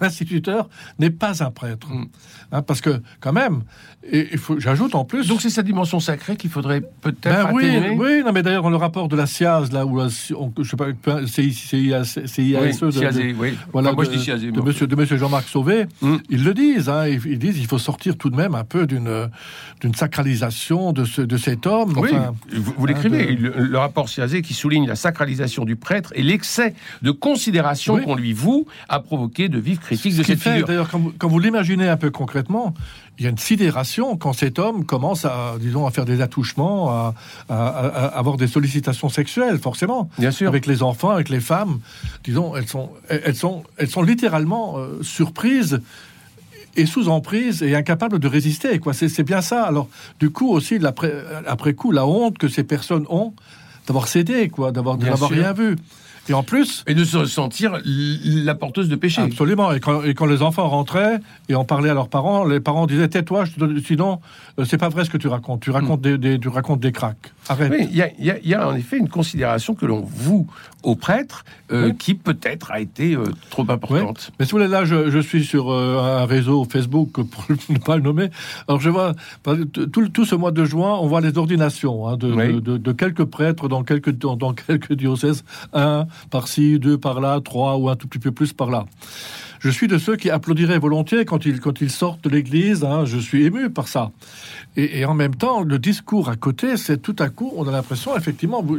instituteur 0.00 0.68
n'est 0.98 1.10
pas 1.10 1.42
un 1.44 1.50
prêtre. 1.50 1.88
Mmh. 1.88 2.06
Hein, 2.52 2.62
parce 2.62 2.80
que, 2.80 3.00
quand 3.20 3.32
même, 3.32 3.62
et, 4.10 4.28
j'ajoute 4.58 4.94
en 4.94 5.04
plus. 5.04 5.28
Donc 5.28 5.42
c'est 5.42 5.50
sa 5.50 5.62
dimension 5.62 6.00
sacrée 6.00 6.36
qu'il 6.36 6.50
faudrait 6.50 6.80
peut-être 6.80 7.48
ben 7.48 7.50
oui, 7.52 7.70
oui, 7.96 8.22
non, 8.24 8.32
mais 8.32 8.42
d'ailleurs 8.42 8.62
dans 8.62 8.70
le 8.70 8.76
rapport 8.76 9.08
de 9.08 9.16
la 9.16 9.26
SIAZ 9.26 9.72
là 9.72 9.84
où 9.84 9.98
la, 9.98 10.08
je 10.08 10.34
sais 10.68 10.76
pas, 10.76 10.86
c'est 11.26 11.44
IASE 11.44 12.14
de, 12.16 13.38
oui. 13.38 13.54
voilà, 13.72 13.92
moi 13.92 14.04
je 14.04 14.10
dis 14.10 14.52
de, 14.60 14.66
monsieur, 14.66 14.86
de 14.86 14.96
monsieur 14.96 15.16
Jean-Marc 15.16 15.48
Sauvé, 15.48 15.86
mm. 16.02 16.16
ils 16.28 16.44
le 16.44 16.54
disent, 16.54 16.88
hein, 16.88 17.06
ils, 17.06 17.38
disent 17.38 17.58
il 17.58 17.66
faut 17.66 17.78
sortir 17.78 18.16
tout 18.16 18.30
de 18.30 18.36
même 18.36 18.54
un 18.54 18.64
peu 18.64 18.86
d'une 18.86 19.30
d'une 19.80 19.94
sacralisation 19.94 20.92
de 20.92 21.04
ce 21.04 21.22
de 21.22 21.36
cet 21.36 21.66
homme. 21.66 21.94
Oui, 21.96 22.10
vous, 22.52 22.86
l'écrivez, 22.86 23.30
hein, 23.30 23.50
le, 23.56 23.78
rapport 23.78 24.08
CIASE 24.08 24.40
qui 24.42 24.54
souligne 24.54 24.86
la 24.86 24.96
sacralisation 24.96 25.64
du 25.64 25.76
prêtre 25.76 26.12
et 26.14 26.22
l'excès 26.22 26.74
de 27.02 27.10
considération 27.10 28.00
qu'on 28.00 28.14
lui 28.14 28.32
voue 28.32 28.66
a 28.88 29.00
provoqué 29.00 29.48
de 29.48 29.58
vives 29.58 29.78
critiques 29.78 30.16
de 30.16 30.22
cette 30.22 30.40
figure. 30.40 30.66
D'ailleurs, 30.66 30.88
quand 30.88 31.00
quand 31.18 31.28
vous 31.28 31.38
l'imaginez 31.38 31.88
un 31.88 31.96
peu 31.96 32.10
concrètement, 32.10 32.74
il 33.20 33.24
y 33.24 33.26
a 33.26 33.30
une 33.30 33.38
sidération 33.38 34.16
quand 34.16 34.32
cet 34.32 34.58
homme 34.58 34.86
commence 34.86 35.26
à, 35.26 35.56
disons, 35.60 35.86
à 35.86 35.90
faire 35.90 36.06
des 36.06 36.22
attouchements, 36.22 36.88
à, 36.90 37.14
avoir 37.50 38.38
des 38.38 38.46
sollicitations 38.46 39.10
sexuelles, 39.10 39.58
forcément. 39.58 40.08
Bien 40.18 40.30
sûr. 40.30 40.48
Avec 40.48 40.64
les 40.64 40.82
enfants, 40.82 41.10
avec 41.10 41.28
les 41.28 41.40
femmes. 41.40 41.80
Disons, 42.24 42.56
elles 42.56 42.66
sont, 42.66 42.88
elles 43.08 43.36
sont, 43.36 43.62
elles 43.76 43.90
sont 43.90 44.02
littéralement 44.02 44.78
euh, 44.78 45.02
surprises 45.02 45.82
et 46.76 46.86
sous 46.86 47.10
emprise 47.10 47.62
et 47.62 47.74
incapables 47.74 48.18
de 48.20 48.26
résister. 48.26 48.78
Quoi. 48.78 48.94
C'est, 48.94 49.22
bien 49.22 49.42
ça. 49.42 49.64
Alors, 49.64 49.88
du 50.18 50.30
coup, 50.30 50.50
aussi, 50.50 50.78
après, 50.82 51.12
après 51.46 51.74
coup, 51.74 51.92
la 51.92 52.06
honte 52.06 52.38
que 52.38 52.48
ces 52.48 52.64
personnes 52.64 53.04
ont 53.10 53.34
d'avoir 53.86 54.08
cédé, 54.08 54.48
quoi, 54.48 54.72
d'avoir, 54.72 54.96
d'avoir 54.96 55.30
rien 55.30 55.52
vu. 55.52 55.76
Et 56.30 56.32
en 56.32 56.44
plus. 56.44 56.84
Et 56.86 56.94
de 56.94 57.02
se 57.02 57.24
sentir 57.24 57.80
la 57.84 58.54
porteuse 58.54 58.88
de 58.88 58.94
péché. 58.94 59.20
Absolument. 59.20 59.72
Et 59.72 59.80
quand, 59.80 60.04
et 60.04 60.14
quand, 60.14 60.26
les 60.26 60.42
enfants 60.42 60.68
rentraient 60.68 61.18
et 61.48 61.56
en 61.56 61.64
parlaient 61.64 61.90
à 61.90 61.94
leurs 61.94 62.08
parents, 62.08 62.44
les 62.44 62.60
parents 62.60 62.86
disaient 62.86 63.08
Tais-toi, 63.08 63.46
sinon, 63.84 64.20
euh, 64.60 64.64
c'est 64.64 64.78
pas 64.78 64.88
vrai 64.88 65.04
ce 65.04 65.10
que 65.10 65.18
tu 65.18 65.26
racontes. 65.26 65.60
Tu 65.60 65.72
racontes, 65.72 66.06
hmm. 66.06 66.18
des, 66.18 66.38
tu 66.38 66.46
racontes 66.46 66.78
des 66.78 66.92
cracks. 66.92 67.32
Arrête. 67.48 67.72
il 67.80 67.96
y, 67.96 68.48
y, 68.48 68.54
a 68.54 68.68
en 68.68 68.76
effet 68.76 68.96
une 68.96 69.08
considération 69.08 69.74
que 69.74 69.86
l'on 69.86 70.02
voue 70.02 70.46
aux 70.84 70.94
prêtres 70.94 71.44
euh, 71.72 71.92
qui 71.92 72.14
peut-être 72.14 72.70
a 72.70 72.78
été 72.78 73.16
euh, 73.16 73.24
trop 73.50 73.68
importante. 73.68 74.30
Mais 74.38 74.46
si 74.46 74.52
vous 74.52 74.58
voulez, 74.58 74.70
là, 74.70 74.84
je, 74.84 75.10
je 75.10 75.18
suis 75.18 75.44
sur 75.44 75.72
un 75.72 76.26
réseau 76.26 76.64
Facebook, 76.70 77.10
pour 77.24 77.44
ne 77.68 77.78
pas 77.78 77.96
le 77.96 78.02
nommer. 78.02 78.30
Alors, 78.68 78.80
je 78.80 78.88
vois, 78.88 79.14
tout, 79.72 80.08
tout 80.08 80.24
ce 80.24 80.36
mois 80.36 80.52
de 80.52 80.64
juin, 80.64 80.96
on 81.00 81.08
voit 81.08 81.20
les 81.20 81.36
ordinations 81.36 82.06
hein, 82.06 82.16
de, 82.16 82.60
de, 82.60 82.76
de, 82.76 82.92
quelques 82.92 83.24
prêtres 83.24 83.66
dans 83.68 83.82
quelques, 83.82 84.16
dans, 84.16 84.36
dans 84.36 84.52
quelques 84.52 84.92
diocèses. 84.92 85.42
Un, 85.72 86.06
par-ci, 86.30 86.78
deux 86.78 86.98
par-là, 86.98 87.40
trois 87.42 87.76
ou 87.76 87.88
un 87.88 87.96
tout 87.96 88.08
petit 88.08 88.18
peu 88.18 88.32
plus 88.32 88.52
par-là. 88.52 88.86
Je 89.60 89.68
suis 89.68 89.88
de 89.88 89.98
ceux 89.98 90.16
qui 90.16 90.30
applaudiraient 90.30 90.78
volontiers 90.78 91.26
quand 91.26 91.44
ils, 91.44 91.60
quand 91.60 91.82
ils 91.82 91.90
sortent 91.90 92.24
de 92.24 92.30
l'église. 92.30 92.82
Hein, 92.82 93.04
je 93.04 93.18
suis 93.18 93.44
ému 93.44 93.68
par 93.68 93.88
ça. 93.88 94.10
Et, 94.76 95.04
en 95.04 95.14
même 95.14 95.34
temps, 95.34 95.62
le 95.62 95.78
discours 95.78 96.30
à 96.30 96.36
côté, 96.36 96.76
c'est 96.76 96.98
tout 96.98 97.16
à 97.18 97.28
coup, 97.28 97.52
on 97.56 97.68
a 97.68 97.72
l'impression, 97.72 98.16
effectivement, 98.16 98.62
vous, 98.62 98.78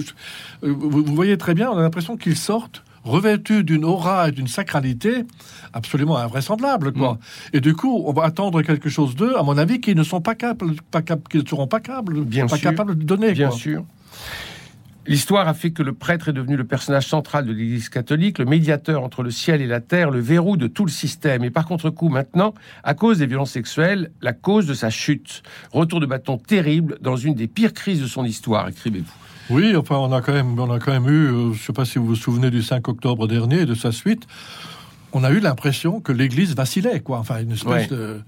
vous, 0.62 1.04
voyez 1.04 1.38
très 1.38 1.54
bien, 1.54 1.70
on 1.70 1.78
a 1.78 1.82
l'impression 1.82 2.18
qu'ils 2.18 2.38
sortent 2.38 2.84
revêtus 3.04 3.64
d'une 3.64 3.84
aura 3.84 4.30
et 4.30 4.32
d'une 4.32 4.48
sacralité 4.48 5.26
absolument 5.74 6.18
invraisemblable, 6.18 6.94
quoi. 6.94 7.14
Mm. 7.14 7.18
Et 7.58 7.62
du 7.62 7.76
coup, 7.76 8.04
on 8.06 8.14
va 8.14 8.24
attendre 8.24 8.62
quelque 8.62 8.90
chose 8.90 9.16
d'eux, 9.16 9.36
à 9.38 9.44
mon 9.44 9.58
avis, 9.58 9.82
qui 9.82 9.96
ne 9.96 10.04
sont 10.04 10.22
pas 10.22 10.36
capables, 10.36 10.76
pas 10.92 11.02
qui 11.02 11.38
ne 11.38 11.48
seront 11.48 11.68
pas 11.68 11.80
capables, 11.80 12.22
bien 12.24 12.48
pas 12.48 12.58
capables 12.58 12.98
de 12.98 13.04
donner. 13.04 13.34
Bien 13.34 13.52
sûr. 13.52 13.84
L'histoire 15.08 15.48
a 15.48 15.56
fait 15.56 15.72
que 15.72 15.82
le 15.82 15.94
prêtre 15.94 16.30
est 16.30 16.34
devenu 16.34 16.56
le 16.56 16.64
personnage 16.64 17.08
central 17.08 17.46
de 17.46 17.52
l'Église 17.52 17.90
catholique, 17.90 18.38
le 18.38 18.46
médiateur 18.46 19.04
entre 19.04 19.24
le 19.24 19.32
ciel 19.32 19.60
et 19.62 19.66
la 19.66 19.80
terre, 19.80 20.12
le 20.12 20.20
verrou 20.20 20.58
de 20.58 20.68
tout 20.68 20.86
le 20.86 20.92
système. 20.92 21.44
Et 21.44 21.50
par 21.50 21.66
contre-coup, 21.66 22.10
maintenant, 22.10 22.54
à 22.84 22.94
cause 22.94 23.18
des 23.18 23.26
violences 23.26 23.52
sexuelles, 23.52 24.12
la 24.22 24.34
cause 24.34 24.68
de 24.68 24.76
sa 24.76 24.92
chute. 24.92 25.42
Retour 25.72 26.02
de 26.02 26.06
bâton 26.06 26.38
terrible 26.38 27.00
dans 27.02 27.16
une 27.16 27.34
des 27.34 27.48
pires 27.48 27.74
crises 27.74 28.00
de 28.00 28.06
son 28.06 28.24
histoire, 28.24 28.70
écrivez-vous. 28.70 29.12
Oui, 29.50 29.76
enfin, 29.76 29.96
on 29.96 30.12
a 30.14 30.22
quand 30.22 30.34
même, 30.34 30.60
on 30.60 30.72
a 30.72 30.78
quand 30.78 30.92
même 30.92 31.10
eu, 31.10 31.28
euh, 31.28 31.32
je 31.32 31.50
ne 31.50 31.54
sais 31.56 31.74
pas 31.74 31.84
si 31.84 31.98
vous 31.98 32.06
vous 32.06 32.16
souvenez 32.16 32.52
du 32.52 32.62
5 32.62 32.88
octobre 32.88 33.28
dernier 33.28 33.62
et 33.62 33.66
de 33.66 33.76
sa 33.76 33.92
suite, 33.92 34.28
on 35.14 35.24
a 35.24 35.32
eu 35.32 35.40
l'impression 35.40 36.00
que 36.00 36.12
l'Église 36.12 36.56
vacillait, 36.56 37.00
quoi. 37.00 37.18
Enfin, 37.18 37.42
une 37.42 37.54
espèce 37.54 37.90
de... 37.90 38.22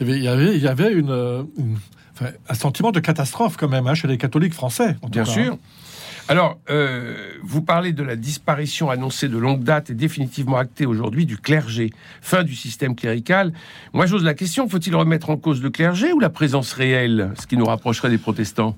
il 0.00 0.22
y 0.22 0.28
avait, 0.28 0.56
il 0.56 0.62
y 0.62 0.68
avait 0.68 0.92
une 0.92 1.46
un 2.48 2.54
sentiment 2.54 2.92
de 2.92 3.00
catastrophe 3.00 3.56
quand 3.56 3.68
même 3.68 3.86
hein, 3.86 3.94
chez 3.94 4.08
les 4.08 4.18
catholiques 4.18 4.54
français. 4.54 4.96
Bien 5.10 5.24
sûr. 5.24 5.54
Hein. 5.54 5.58
Alors, 6.30 6.58
euh, 6.68 7.14
vous 7.42 7.62
parlez 7.62 7.94
de 7.94 8.02
la 8.02 8.14
disparition 8.14 8.90
annoncée 8.90 9.28
de 9.28 9.38
longue 9.38 9.64
date 9.64 9.88
et 9.88 9.94
définitivement 9.94 10.58
actée 10.58 10.84
aujourd'hui 10.84 11.24
du 11.24 11.38
clergé, 11.38 11.90
fin 12.20 12.44
du 12.44 12.54
système 12.54 12.94
clérical. 12.94 13.54
Moi, 13.94 14.04
j'ose 14.04 14.24
la 14.24 14.34
question, 14.34 14.68
faut-il 14.68 14.94
remettre 14.94 15.30
en 15.30 15.38
cause 15.38 15.62
le 15.62 15.70
clergé 15.70 16.12
ou 16.12 16.20
la 16.20 16.28
présence 16.28 16.74
réelle, 16.74 17.32
ce 17.40 17.46
qui 17.46 17.56
nous 17.56 17.64
rapprocherait 17.64 18.10
des 18.10 18.18
protestants? 18.18 18.76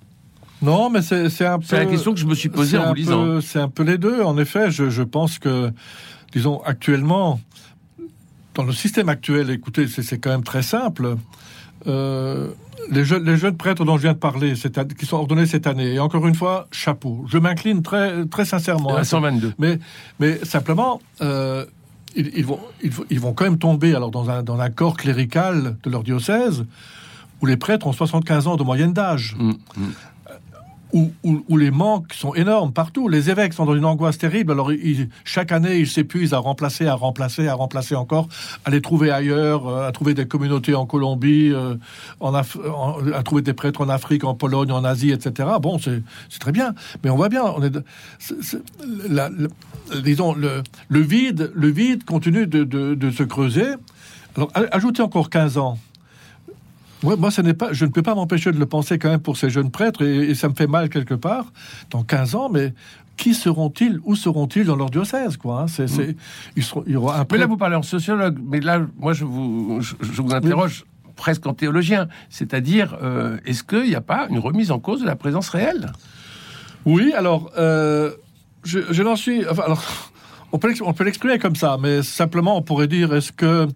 Non, 0.62 0.90
mais 0.90 1.02
c'est 1.02 1.44
un 1.44 1.58
peu. 1.58 1.64
C'est 1.66 1.78
la 1.78 1.86
question 1.86 2.12
que 2.14 2.20
je 2.20 2.26
me 2.26 2.34
suis 2.34 2.50
posée 2.50 2.78
en 2.78 2.88
vous 2.88 2.94
lisant. 2.94 3.40
C'est 3.40 3.58
un 3.58 3.68
peu 3.68 3.82
les 3.82 3.98
deux. 3.98 4.22
En 4.22 4.38
effet, 4.38 4.70
je, 4.70 4.90
je, 4.90 5.02
pense 5.02 5.38
que, 5.38 5.72
disons, 6.32 6.62
actuellement, 6.62 7.40
dans 8.54 8.64
le 8.64 8.72
système 8.72 9.08
actuel, 9.08 9.50
écoutez, 9.50 9.88
c'est 9.88 10.18
quand 10.18 10.30
même 10.30 10.44
très 10.44 10.62
simple. 10.62 11.16
Euh, 11.86 12.48
les, 12.90 13.04
jeunes, 13.04 13.24
les 13.24 13.36
jeunes 13.36 13.56
prêtres 13.56 13.84
dont 13.84 13.96
je 13.96 14.02
viens 14.02 14.12
de 14.12 14.18
parler, 14.18 14.54
qui 14.98 15.06
sont 15.06 15.16
ordonnés 15.16 15.46
cette 15.46 15.66
année, 15.66 15.94
et 15.94 15.98
encore 15.98 16.26
une 16.26 16.34
fois, 16.34 16.68
chapeau. 16.72 17.24
Je 17.28 17.38
m'incline 17.38 17.82
très, 17.82 18.26
très 18.26 18.44
sincèrement. 18.44 18.96
À 18.96 19.04
122. 19.04 19.54
Mais, 19.58 19.78
mais 20.18 20.44
simplement, 20.44 21.00
euh, 21.20 21.64
ils, 22.16 22.44
vont, 22.44 22.60
ils, 22.82 23.20
vont 23.20 23.32
quand 23.32 23.44
même 23.44 23.58
tomber 23.58 23.94
alors 23.94 24.10
dans 24.10 24.30
un, 24.30 24.42
dans 24.42 24.58
un 24.58 24.70
corps 24.70 24.96
clérical 24.96 25.76
de 25.82 25.90
leur 25.90 26.02
diocèse 26.02 26.64
où 27.40 27.46
les 27.46 27.56
prêtres 27.56 27.86
ont 27.86 27.92
75 27.92 28.46
ans 28.48 28.56
de 28.56 28.62
moyenne 28.62 28.92
d'âge. 28.92 29.36
Mmh, 29.38 29.50
mmh 29.50 29.82
où, 30.92 31.56
les 31.56 31.70
manques 31.70 32.12
sont 32.14 32.34
énormes 32.34 32.72
partout. 32.72 33.08
Les 33.08 33.30
évêques 33.30 33.52
sont 33.52 33.64
dans 33.64 33.74
une 33.74 33.84
angoisse 33.84 34.18
terrible. 34.18 34.52
Alors, 34.52 34.70
chaque 35.24 35.52
année, 35.52 35.78
ils 35.78 35.88
s'épuisent 35.88 36.34
à 36.34 36.38
remplacer, 36.38 36.86
à 36.86 36.94
remplacer, 36.94 37.48
à 37.48 37.54
remplacer 37.54 37.94
encore, 37.94 38.28
à 38.64 38.70
les 38.70 38.80
trouver 38.80 39.10
ailleurs, 39.10 39.68
euh, 39.68 39.88
à 39.88 39.92
trouver 39.92 40.14
des 40.14 40.26
communautés 40.26 40.74
en 40.74 40.86
Colombie, 40.86 41.50
euh, 41.52 41.74
en 42.20 42.34
à 42.34 43.22
trouver 43.22 43.42
des 43.42 43.52
prêtres 43.52 43.80
en 43.80 43.88
Afrique, 43.88 44.24
en 44.24 44.34
Pologne, 44.34 44.72
en 44.72 44.84
Asie, 44.84 45.10
etc. 45.10 45.48
Bon, 45.60 45.78
c'est 45.78 46.02
très 46.38 46.52
bien. 46.52 46.74
Mais 47.04 47.10
on 47.10 47.16
voit 47.16 47.28
bien, 47.28 47.44
on 47.44 47.62
est, 47.62 47.72
disons, 50.02 50.34
le, 50.34 50.62
le, 50.88 51.00
vide, 51.00 51.50
le 51.54 51.68
vide 51.68 52.04
continue 52.04 52.46
de, 52.46 52.64
de 52.64 53.10
se 53.10 53.22
creuser. 53.22 53.66
Alors, 54.36 54.50
ajoutez 54.54 55.02
encore 55.02 55.30
15 55.30 55.58
ans 55.58 55.78
moi, 57.02 57.30
ce 57.30 57.40
n'est 57.40 57.54
pas, 57.54 57.72
je 57.72 57.84
ne 57.84 57.90
peux 57.90 58.02
pas 58.02 58.14
m'empêcher 58.14 58.52
de 58.52 58.58
le 58.58 58.66
penser 58.66 58.98
quand 58.98 59.08
même 59.08 59.20
pour 59.20 59.36
ces 59.36 59.50
jeunes 59.50 59.70
prêtres, 59.70 60.02
et, 60.02 60.34
ça 60.34 60.48
me 60.48 60.54
fait 60.54 60.66
mal 60.66 60.88
quelque 60.88 61.14
part, 61.14 61.46
dans 61.90 62.02
15 62.02 62.34
ans, 62.34 62.48
mais 62.50 62.74
qui 63.16 63.34
seront-ils 63.34 64.00
Où 64.04 64.14
seront-ils 64.14 64.64
dans 64.64 64.76
leur 64.76 64.90
diocèse 64.90 65.36
quoi 65.36 65.62
hein? 65.62 65.84
mm. 65.84 66.14
ils 66.56 66.62
seront, 66.62 66.84
il 66.86 66.92
y 66.92 66.96
aura 66.96 67.20
un 67.20 67.26
Mais 67.30 67.38
là, 67.38 67.46
vous 67.46 67.56
parlez 67.56 67.76
en 67.76 67.82
sociologue, 67.82 68.38
mais 68.42 68.60
là, 68.60 68.80
moi, 68.98 69.12
je 69.12 69.24
vous, 69.24 69.80
je, 69.80 70.22
vous 70.22 70.34
interroge 70.34 70.84
presque 71.16 71.46
en 71.46 71.52
théologien, 71.52 72.08
c'est-à-dire, 72.30 72.96
euh, 73.02 73.36
est-ce 73.44 73.62
qu'il 73.62 73.84
n'y 73.84 73.94
a 73.94 74.00
pas 74.00 74.26
une 74.30 74.38
remise 74.38 74.70
en 74.70 74.78
cause 74.78 75.02
de 75.02 75.06
la 75.06 75.16
présence 75.16 75.50
réelle? 75.50 75.92
Oui, 76.86 77.12
alors, 77.12 77.50
euh, 77.58 78.12
je, 78.64 78.80
je 78.90 79.02
n'en 79.02 79.16
suis... 79.16 79.46
Enfin, 79.46 79.64
alors, 79.64 79.82
on 80.52 80.58
peut, 80.58 80.72
on 80.82 80.92
peut 80.94 81.04
l'exprimer 81.04 81.38
comme 81.38 81.56
ça, 81.56 81.76
mais 81.80 82.02
simplement, 82.02 82.56
on 82.56 82.62
pourrait 82.62 82.88
dire, 82.88 83.14
est-ce 83.14 83.32
que 83.32 83.68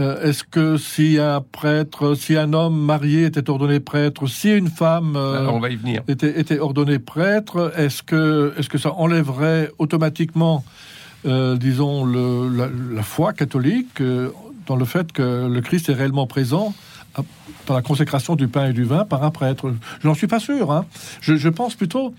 euh, 0.00 0.22
est-ce 0.22 0.44
que 0.44 0.76
si 0.76 1.18
un 1.18 1.40
prêtre, 1.40 2.14
si 2.14 2.36
un 2.36 2.52
homme 2.52 2.78
marié 2.78 3.24
était 3.24 3.48
ordonné 3.48 3.80
prêtre, 3.80 4.26
si 4.26 4.50
une 4.50 4.68
femme 4.68 5.14
euh, 5.16 5.46
on 5.48 5.60
va 5.60 5.70
y 5.70 5.76
venir. 5.76 6.02
Était, 6.08 6.40
était 6.40 6.58
ordonnée 6.58 6.98
prêtre, 6.98 7.72
est-ce 7.76 8.02
que, 8.02 8.54
est-ce 8.58 8.68
que 8.68 8.78
ça 8.78 8.92
enlèverait 8.94 9.70
automatiquement, 9.78 10.64
euh, 11.26 11.56
disons, 11.56 12.04
le, 12.04 12.48
la, 12.94 13.02
foi 13.02 13.32
catholique 13.32 14.02
dans 14.66 14.76
le 14.76 14.84
fait 14.84 15.12
que 15.12 15.48
le 15.48 15.60
Christ 15.60 15.88
est 15.88 15.94
réellement 15.94 16.26
présent 16.26 16.74
dans 17.66 17.74
la 17.74 17.82
consécration 17.82 18.34
du 18.34 18.48
pain 18.48 18.68
et 18.68 18.72
du 18.72 18.84
vin 18.84 19.04
par 19.04 19.22
un 19.22 19.30
prêtre? 19.30 19.72
Je 20.00 20.08
n'en 20.08 20.14
suis 20.14 20.26
pas 20.26 20.40
sûr. 20.40 20.72
Hein. 20.72 20.86
Je, 21.20 21.36
je, 21.36 21.48
pense 21.48 21.76
plutôt. 21.76 22.14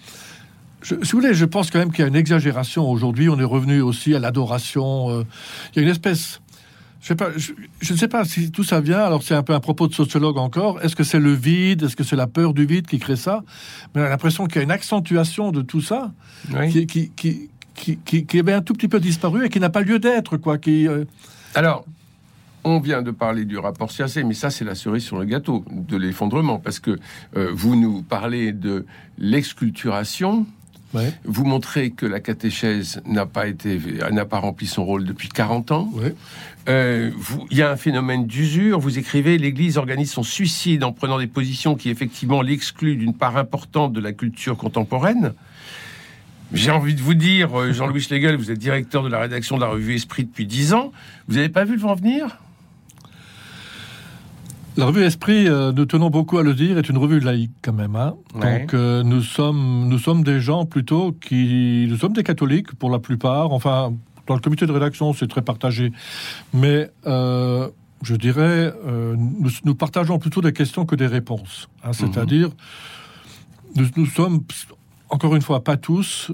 Je, 0.81 0.95
si 1.03 1.11
vous 1.11 1.19
voulez, 1.19 1.33
je 1.33 1.45
pense 1.45 1.71
quand 1.71 1.79
même 1.79 1.91
qu'il 1.91 2.01
y 2.01 2.05
a 2.05 2.07
une 2.07 2.15
exagération. 2.15 2.89
Aujourd'hui, 2.89 3.27
on 3.27 3.39
est 3.39 3.43
revenu 3.43 3.81
aussi 3.81 4.15
à 4.15 4.19
l'adoration. 4.19 5.25
il 5.73 5.75
y 5.75 5.79
a 5.79 5.81
une 5.81 5.91
espèce 5.91 6.39
je, 7.05 7.13
pas, 7.13 7.29
je, 7.37 7.93
ne 7.93 7.97
sais 7.97 8.07
pas 8.07 8.25
si 8.25 8.51
tout 8.51 8.63
ça 8.63 8.81
vient. 8.81 8.97
Alors, 8.97 9.21
c'est 9.21 9.35
un 9.35 9.43
peu 9.43 9.53
un 9.53 9.59
propos 9.59 9.87
de 9.87 9.93
sociologue 9.93 10.39
encore. 10.39 10.81
Est-ce 10.81 10.95
que 10.95 11.03
c'est 11.03 11.19
le 11.19 11.33
vide 11.33 11.83
Est-ce 11.83 11.95
que 11.95 12.03
c'est 12.03 12.15
la 12.15 12.25
peur 12.25 12.55
du 12.55 12.65
vide 12.65 12.87
qui 12.87 12.97
crée 12.97 13.15
ça? 13.15 13.43
Mais 13.93 14.01
on 14.01 14.05
a 14.05 14.09
l'impression 14.09 14.47
qu'il 14.47 14.55
y 14.55 14.59
a 14.59 14.63
une 14.63 14.71
accentuation 14.71 15.51
de 15.51 15.61
tout 15.61 15.81
ça 15.81 16.11
qui, 16.71 16.87
qui, 16.87 17.11
qui, 17.15 17.51
qui, 17.75 17.97
qui, 17.97 18.25
qui, 18.25 18.37
est 18.39 18.51
un 18.51 18.61
tout 18.61 18.73
petit 18.73 18.87
peu 18.87 18.99
disparu 18.99 19.45
et 19.45 19.49
qui 19.49 19.59
n'a 19.59 19.69
pas 19.69 19.81
lieu 19.81 19.99
d'être. 19.99 20.37
quoi. 20.37 20.57
Qui, 20.57 20.87
euh, 20.87 21.05
Alors, 21.53 21.85
on 22.63 22.79
vient 22.79 23.03
de 23.03 23.11
parler 23.11 23.45
du 23.45 23.59
rapport 23.59 23.91
CAC, 23.95 24.15
mais 24.25 24.33
ça, 24.33 24.49
c'est 24.49 24.65
la 24.65 24.73
cerise 24.73 25.03
sur 25.03 25.19
le 25.19 25.25
gâteau 25.25 25.63
de 25.69 25.97
l'effondrement, 25.97 26.57
parce 26.57 26.79
que 26.79 26.97
euh, 27.37 27.51
vous 27.53 27.75
nous 27.75 28.01
parlez 28.01 28.51
de 28.51 28.83
l'exculturation 29.19 30.47
vous 31.23 31.45
montrez 31.45 31.91
que 31.91 32.05
la 32.05 32.19
catéchèse 32.19 33.01
n'a 33.05 33.25
pas 33.25 33.47
été, 33.47 33.79
n'a 34.11 34.25
pas 34.25 34.39
rempli 34.39 34.67
son 34.67 34.85
rôle 34.85 35.05
depuis 35.05 35.29
40 35.29 35.71
ans. 35.71 35.91
Euh, 36.67 37.11
il 37.51 37.57
y 37.57 37.61
a 37.61 37.71
un 37.71 37.75
phénomène 37.75 38.25
d'usure. 38.25 38.79
Vous 38.79 38.97
écrivez 38.97 39.37
l'Église 39.37 39.77
organise 39.77 40.11
son 40.11 40.23
suicide 40.23 40.83
en 40.83 40.91
prenant 40.91 41.19
des 41.19 41.27
positions 41.27 41.75
qui 41.75 41.89
effectivement 41.89 42.41
l'excluent 42.41 42.95
d'une 42.95 43.13
part 43.13 43.37
importante 43.37 43.93
de 43.93 44.01
la 44.01 44.13
culture 44.13 44.57
contemporaine. 44.57 45.33
J'ai 46.53 46.71
envie 46.71 46.93
de 46.93 47.01
vous 47.01 47.15
dire, 47.15 47.59
euh, 47.59 47.73
Jean-Louis 47.73 48.01
Schlegel, 48.01 48.35
vous 48.37 48.51
êtes 48.51 48.59
directeur 48.59 49.03
de 49.03 49.09
la 49.09 49.19
rédaction 49.19 49.57
de 49.57 49.61
la 49.61 49.67
revue 49.67 49.95
Esprit 49.95 50.23
depuis 50.23 50.45
10 50.45 50.73
ans. 50.73 50.91
Vous 51.27 51.35
n'avez 51.35 51.49
pas 51.49 51.65
vu 51.65 51.73
le 51.73 51.81
vent 51.81 51.95
venir? 51.95 52.37
La 54.77 54.85
revue 54.85 55.03
Esprit, 55.03 55.47
euh, 55.47 55.71
nous 55.71 55.85
tenons 55.85 56.09
beaucoup 56.09 56.37
à 56.37 56.43
le 56.43 56.53
dire, 56.53 56.77
est 56.77 56.89
une 56.89 56.97
revue 56.97 57.19
laïque 57.19 57.51
quand 57.61 57.73
même. 57.73 57.95
Hein. 57.95 58.15
Donc 58.33 58.73
euh, 58.73 59.03
nous 59.03 59.21
sommes 59.21 59.87
nous 59.87 59.99
sommes 59.99 60.23
des 60.23 60.41
gens 60.41 60.65
plutôt 60.65 61.13
qui 61.13 61.87
nous 61.89 61.97
sommes 61.97 62.13
des 62.13 62.23
catholiques 62.23 62.73
pour 62.75 62.89
la 62.89 62.99
plupart. 62.99 63.51
Enfin, 63.51 63.93
dans 64.27 64.35
le 64.35 64.41
comité 64.41 64.65
de 64.65 64.71
rédaction, 64.71 65.13
c'est 65.13 65.27
très 65.27 65.41
partagé, 65.41 65.91
mais 66.53 66.89
euh, 67.07 67.69
je 68.01 68.15
dirais 68.15 68.73
nous, 69.63 69.75
partageons 69.75 70.19
plutôt 70.19 70.41
des 70.41 70.53
questions 70.53 70.85
que 70.85 70.95
des 70.95 71.07
réponses. 71.07 71.69
Hein. 71.83 71.89
Mhm. 71.89 71.93
C'est-à-dire 71.93 72.49
nous, 73.75 73.85
nous 73.95 74.05
sommes 74.05 74.41
encore 75.09 75.35
une 75.35 75.41
fois 75.41 75.63
pas 75.63 75.77
tous 75.77 76.31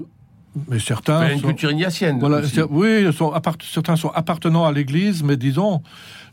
mais 0.68 0.78
certains. 0.78 1.30
Une 1.30 1.40
culture 1.40 1.70
ignatienne. 1.70 2.18
Voilà, 2.18 2.42
oui, 2.68 3.10
sont 3.12 3.32
certains 3.62 3.96
sont 3.96 4.10
appartenant 4.10 4.66
à 4.66 4.72
l'Église, 4.72 5.22
mais 5.22 5.38
disons, 5.38 5.82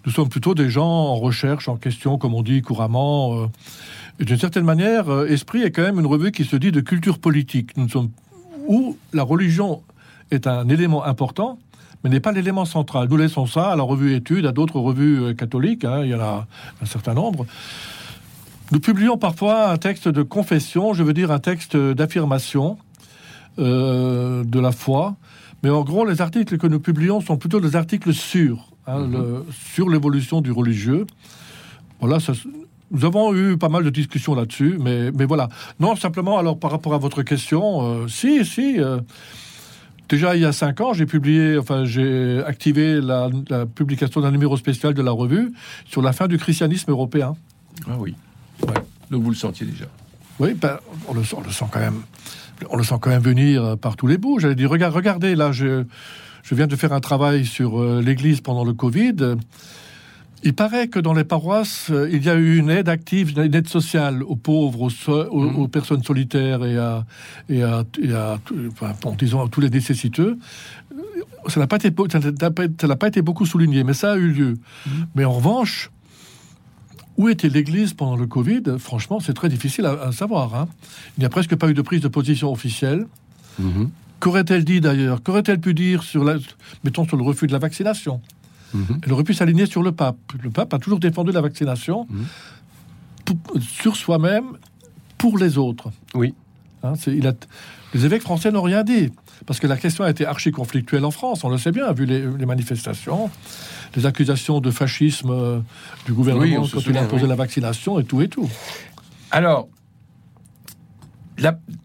nous 0.05 0.11
sommes 0.11 0.29
plutôt 0.29 0.55
des 0.55 0.69
gens 0.69 0.87
en 0.87 1.15
recherche, 1.15 1.67
en 1.67 1.75
question, 1.75 2.17
comme 2.17 2.33
on 2.33 2.41
dit 2.41 2.61
couramment. 2.61 3.43
Euh, 3.43 3.47
d'une 4.23 4.39
certaine 4.39 4.63
manière, 4.63 5.09
euh, 5.09 5.27
Esprit 5.27 5.61
est 5.61 5.71
quand 5.71 5.81
même 5.81 5.99
une 5.99 6.05
revue 6.05 6.31
qui 6.31 6.45
se 6.45 6.55
dit 6.55 6.71
de 6.71 6.79
culture 6.79 7.19
politique. 7.19 7.75
Nous 7.75 7.89
sommes 7.89 8.09
où 8.67 8.97
la 9.13 9.23
religion 9.23 9.81
est 10.31 10.47
un 10.47 10.69
élément 10.69 11.03
important, 11.03 11.59
mais 12.03 12.09
n'est 12.09 12.21
pas 12.21 12.31
l'élément 12.31 12.65
central. 12.65 13.07
Nous 13.09 13.17
laissons 13.17 13.45
ça 13.45 13.71
à 13.71 13.75
la 13.75 13.83
revue 13.83 14.15
Études, 14.15 14.45
à 14.45 14.53
d'autres 14.53 14.79
revues 14.79 15.21
euh, 15.21 15.33
catholiques, 15.33 15.83
hein, 15.83 16.01
il 16.03 16.11
y 16.11 16.15
en 16.15 16.21
a 16.21 16.47
un 16.81 16.85
certain 16.85 17.13
nombre. 17.13 17.45
Nous 18.71 18.79
publions 18.79 19.17
parfois 19.17 19.69
un 19.71 19.77
texte 19.77 20.07
de 20.07 20.21
confession, 20.23 20.93
je 20.93 21.03
veux 21.03 21.13
dire 21.13 21.31
un 21.31 21.39
texte 21.39 21.75
d'affirmation 21.75 22.77
de 23.57 24.59
la 24.59 24.71
foi, 24.71 25.17
mais 25.63 25.69
en 25.69 25.83
gros, 25.83 26.05
les 26.05 26.21
articles 26.21 26.57
que 26.57 26.67
nous 26.67 26.79
publions 26.79 27.19
sont 27.19 27.35
plutôt 27.35 27.59
des 27.59 27.75
articles 27.75 28.13
sûrs. 28.13 28.69
Hein, 28.89 29.43
sur 29.51 29.87
l'évolution 29.87 30.41
du 30.41 30.51
religieux. 30.51 31.05
Voilà, 31.99 32.17
nous 32.91 33.05
avons 33.05 33.35
eu 33.35 33.55
pas 33.57 33.69
mal 33.69 33.83
de 33.83 33.89
discussions 33.91 34.33
là-dessus, 34.33 34.77
mais, 34.79 35.11
mais 35.11 35.25
voilà. 35.25 35.47
Non, 35.79 35.95
simplement, 35.95 36.39
alors 36.39 36.57
par 36.57 36.71
rapport 36.71 36.95
à 36.95 36.97
votre 36.97 37.21
question, 37.21 37.81
euh, 37.81 38.07
si, 38.07 38.43
si. 38.45 38.79
Euh, 38.79 38.99
déjà, 40.07 40.35
il 40.35 40.41
y 40.41 40.45
a 40.45 40.51
cinq 40.51 40.81
ans, 40.81 40.93
j'ai 40.93 41.05
publié, 41.05 41.57
enfin, 41.59 41.85
j'ai 41.85 42.41
activé 42.43 42.99
la, 42.99 43.29
publication 43.67 44.21
d'un 44.21 44.31
numéro 44.31 44.57
spécial 44.57 44.95
de 44.95 45.01
la 45.03 45.11
revue 45.11 45.53
sur 45.85 46.01
la 46.01 46.11
fin 46.11 46.27
du 46.27 46.39
christianisme 46.39 46.89
européen. 46.89 47.35
Ah 47.87 47.95
oui. 47.99 48.15
Donc 49.11 49.21
vous 49.21 49.29
le 49.29 49.35
sentiez 49.35 49.67
déjà. 49.67 49.85
Oui, 50.39 50.55
ben, 50.55 50.79
on, 51.07 51.13
le, 51.13 51.21
on, 51.35 51.41
le, 51.41 51.51
sent 51.51 51.65
quand 51.69 51.79
même. 51.79 52.01
On 52.71 52.77
le 52.77 52.83
sent 52.83 52.95
quand 52.99 53.09
même 53.11 53.21
venir 53.21 53.77
par 53.77 53.95
tous 53.95 54.07
les 54.07 54.17
bouts. 54.17 54.39
J'allais 54.39 54.55
dire, 54.55 54.69
regarde, 54.69 54.95
regardez, 54.95 55.35
là, 55.35 55.51
je 55.51 55.83
je 56.43 56.55
viens 56.55 56.67
de 56.67 56.75
faire 56.75 56.93
un 56.93 56.99
travail 56.99 57.45
sur 57.45 57.79
euh, 57.79 58.01
l'Église 58.01 58.41
pendant 58.41 58.63
le 58.63 58.73
Covid. 58.73 59.15
Il 60.41 60.53
paraît 60.53 60.87
que 60.87 60.99
dans 60.99 61.13
les 61.13 61.25
paroisses, 61.25 61.89
euh, 61.91 62.09
il 62.11 62.23
y 62.23 62.29
a 62.29 62.35
eu 62.35 62.57
une 62.57 62.69
aide 62.69 62.87
active, 62.87 63.37
une 63.37 63.53
aide 63.53 63.67
sociale 63.67 64.23
aux 64.23 64.37
pauvres, 64.37 64.81
aux, 64.83 64.89
so- 64.89 65.27
aux- 65.29 65.51
aux 65.63 65.67
personnes 65.67 66.01
solitaires 66.01 66.63
et 66.63 66.77
à, 66.77 67.05
et 67.49 67.61
à, 67.61 67.83
et 68.01 68.13
à- 68.13 68.39
enfin, 68.71 68.93
bon, 69.01 69.15
disons, 69.19 69.43
à 69.45 69.49
tous 69.49 69.59
les 69.59 69.69
nécessiteux. 69.69 70.37
Ça 71.47 71.59
n'a 71.59 71.67
pas, 71.67 71.77
pas- 71.77 73.07
été 73.07 73.21
beaucoup 73.21 73.45
souligné, 73.45 73.83
mais 73.83 73.93
ça 73.93 74.13
a 74.13 74.15
eu 74.15 74.31
lieu. 74.31 74.53
Mhm. 74.85 75.07
Mais 75.15 75.25
en 75.25 75.33
revanche, 75.33 75.89
où 77.17 77.27
était 77.27 77.49
l'Église 77.49 77.93
pendant 77.93 78.15
le 78.15 78.25
Covid? 78.27 78.63
Franchement, 78.77 79.19
c'est 79.19 79.33
très 79.33 79.49
difficile 79.49 79.85
à, 79.85 79.91
à 80.03 80.11
savoir. 80.13 80.55
hein. 80.55 80.67
Il 81.17 81.21
n'y 81.21 81.25
a 81.25 81.29
presque 81.29 81.55
pas 81.57 81.67
eu 81.69 81.73
de 81.73 81.81
prise 81.81 81.99
de 82.01 82.07
position 82.07 82.49
officielle. 82.51 83.07
Mhm. 83.59 83.89
Qu'aurait-elle 84.19 84.65
dit 84.65 84.81
d'ailleurs 84.81 85.21
Qu'aurait-elle 85.23 85.59
pu 85.59 85.73
dire 85.73 86.03
sur, 86.03 86.23
la, 86.23 86.35
mettons, 86.83 87.05
sur 87.07 87.17
le 87.17 87.23
refus 87.23 87.47
de 87.47 87.53
la 87.53 87.59
vaccination 87.59 88.21
Mhm. 88.71 88.99
Elle 89.03 89.13
aurait 89.13 89.23
pu 89.23 89.33
s'aligner 89.33 89.65
sur 89.65 89.81
le 89.81 89.91
pape. 89.91 90.17
Le 90.43 90.51
pape 90.51 90.71
a 90.75 90.77
toujours 90.77 90.99
défendu 90.99 91.31
la 91.31 91.41
vaccination 91.41 92.05
Mhm. 92.09 92.25
pour- 93.25 93.61
sur 93.61 93.95
soi-même, 93.95 94.45
pour 95.17 95.39
les 95.39 95.57
autres. 95.57 95.89
Oui. 96.13 96.35
Hein, 96.83 96.93
c'est- 96.95 97.15
il 97.15 97.25
a, 97.27 97.33
les 97.95 98.05
évêques 98.05 98.21
français 98.21 98.51
n'ont 98.51 98.61
rien 98.61 98.83
dit. 98.83 99.09
Parce 99.47 99.59
que 99.59 99.65
la 99.67 99.75
question 99.77 100.03
a 100.03 100.09
été 100.11 100.25
archi 100.25 100.51
conflictuelle 100.51 101.03
en 101.03 101.09
France, 101.11 101.43
on 101.43 101.49
le 101.49 101.57
sait 101.57 101.71
bien, 101.71 101.91
vu 101.93 102.05
les, 102.05 102.21
les 102.37 102.45
manifestations, 102.45 103.31
les 103.95 104.05
accusations 104.05 104.59
de 104.59 104.69
fascisme 104.69 105.31
euh, 105.31 105.59
du 106.05 106.11
Oui, 106.11 106.17
gouvernement 106.17 106.63
se 106.65 106.75
quand 106.75 106.81
il 106.87 106.95
a 106.97 107.01
imposé 107.01 107.23
oui. 107.23 107.29
la 107.29 107.35
vaccination 107.35 107.99
et 107.99 108.03
tout 108.03 108.21
et 108.21 108.27
tout. 108.27 108.49
Alors, 109.31 109.67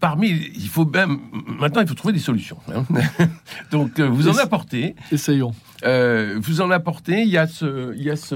parmi, 0.00 0.28
il 0.30 0.68
faut 0.68 0.84
même 0.84 1.18
maintenant, 1.58 1.80
il 1.82 1.88
faut 1.88 1.94
trouver 1.94 2.14
des 2.14 2.20
solutions. 2.20 2.58
hein. 2.74 2.84
Donc, 3.70 3.98
euh, 4.00 4.08
vous 4.08 4.28
en 4.28 4.36
apportez. 4.38 4.94
Essayons. 5.12 5.52
Euh, 5.84 6.38
vous 6.40 6.60
en 6.60 6.70
apportez. 6.70 7.22
Il 7.22 7.28
y 7.28 7.38
a 7.38 7.46
ce, 7.46 7.94
il 7.96 8.02
y 8.02 8.10
a 8.10 8.16
ce, 8.16 8.34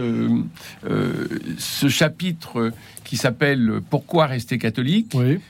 euh, 0.89 1.27
ce 1.59 1.89
chapitre 1.89 2.73
qui 3.05 3.17
s'appelle 3.17 3.81
Pourquoi 3.91 4.27
rester 4.27 4.59
catholique, 4.59 5.13
Oui. 5.15 5.41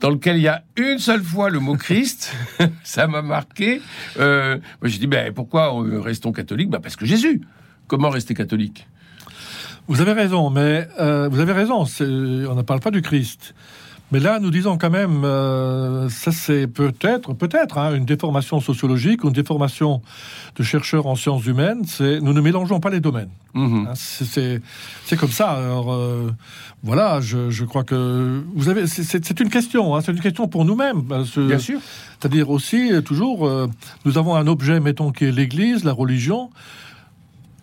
dans 0.00 0.10
lequel 0.10 0.36
il 0.36 0.42
y 0.42 0.48
a 0.48 0.64
une 0.76 0.98
seule 0.98 1.22
fois 1.22 1.50
le 1.50 1.60
mot 1.60 1.76
Christ. 1.76 2.32
Ça 2.84 3.06
m'a 3.06 3.22
marqué. 3.22 3.80
Moi, 4.18 4.58
j'ai 4.84 4.98
dit, 4.98 5.06
ben, 5.06 5.32
pourquoi 5.32 5.72
restons 6.02 6.32
catholiques? 6.32 6.70
Ben, 6.70 6.80
Parce 6.80 6.96
que 6.96 7.06
Jésus. 7.06 7.42
Comment 7.86 8.08
rester 8.08 8.32
catholique? 8.34 8.86
Vous 9.86 10.00
avez 10.00 10.12
raison, 10.12 10.48
mais 10.48 10.88
vous 10.98 11.38
avez 11.40 11.52
raison. 11.52 11.84
On 12.00 12.54
ne 12.54 12.62
parle 12.62 12.80
pas 12.80 12.90
du 12.90 13.02
Christ. 13.02 13.54
Mais 14.12 14.20
là, 14.20 14.38
nous 14.38 14.50
disons 14.50 14.76
quand 14.78 14.90
même, 14.90 15.24
euh, 15.24 16.08
ça 16.08 16.30
c'est 16.30 16.66
peut-être, 16.68 17.32
peut-être, 17.32 17.78
hein, 17.78 17.94
une 17.96 18.04
déformation 18.04 18.60
sociologique, 18.60 19.24
une 19.24 19.32
déformation 19.32 20.02
de 20.56 20.62
chercheurs 20.62 21.06
en 21.06 21.16
sciences 21.16 21.46
humaines. 21.46 21.82
C'est 21.86 22.20
nous 22.20 22.32
ne 22.32 22.40
mélangeons 22.40 22.78
pas 22.80 22.90
les 22.90 23.00
domaines. 23.00 23.30
Mhm. 23.54 23.88
Hein, 23.88 23.92
c'est- 23.94 24.60
comme 25.16 25.30
ça. 25.30 25.50
Alors 25.52 25.92
euh, 25.92 26.30
voilà, 26.82 27.20
je, 27.20 27.50
je 27.50 27.64
crois 27.64 27.82
que 27.82 28.42
vous 28.54 28.68
avez. 28.68 28.86
c'est- 28.86 29.40
une 29.40 29.50
question. 29.50 29.96
hein, 29.96 30.00
c'est 30.04 30.12
une 30.12 30.20
question 30.20 30.46
pour 30.48 30.64
nous-mêmes. 30.64 31.00
Bien 31.00 31.58
sûr. 31.58 31.80
c'est-à-dire 32.20 32.50
aussi, 32.50 32.92
euh, 32.92 33.00
toujours, 33.00 33.46
euh, 33.46 33.68
nous 34.04 34.16
avons 34.18 34.36
un 34.36 34.46
objet, 34.46 34.78
mettons, 34.80 35.10
qui 35.12 35.24
est 35.24 35.32
l'Église, 35.32 35.82
la 35.82 35.92
religion. 35.92 36.50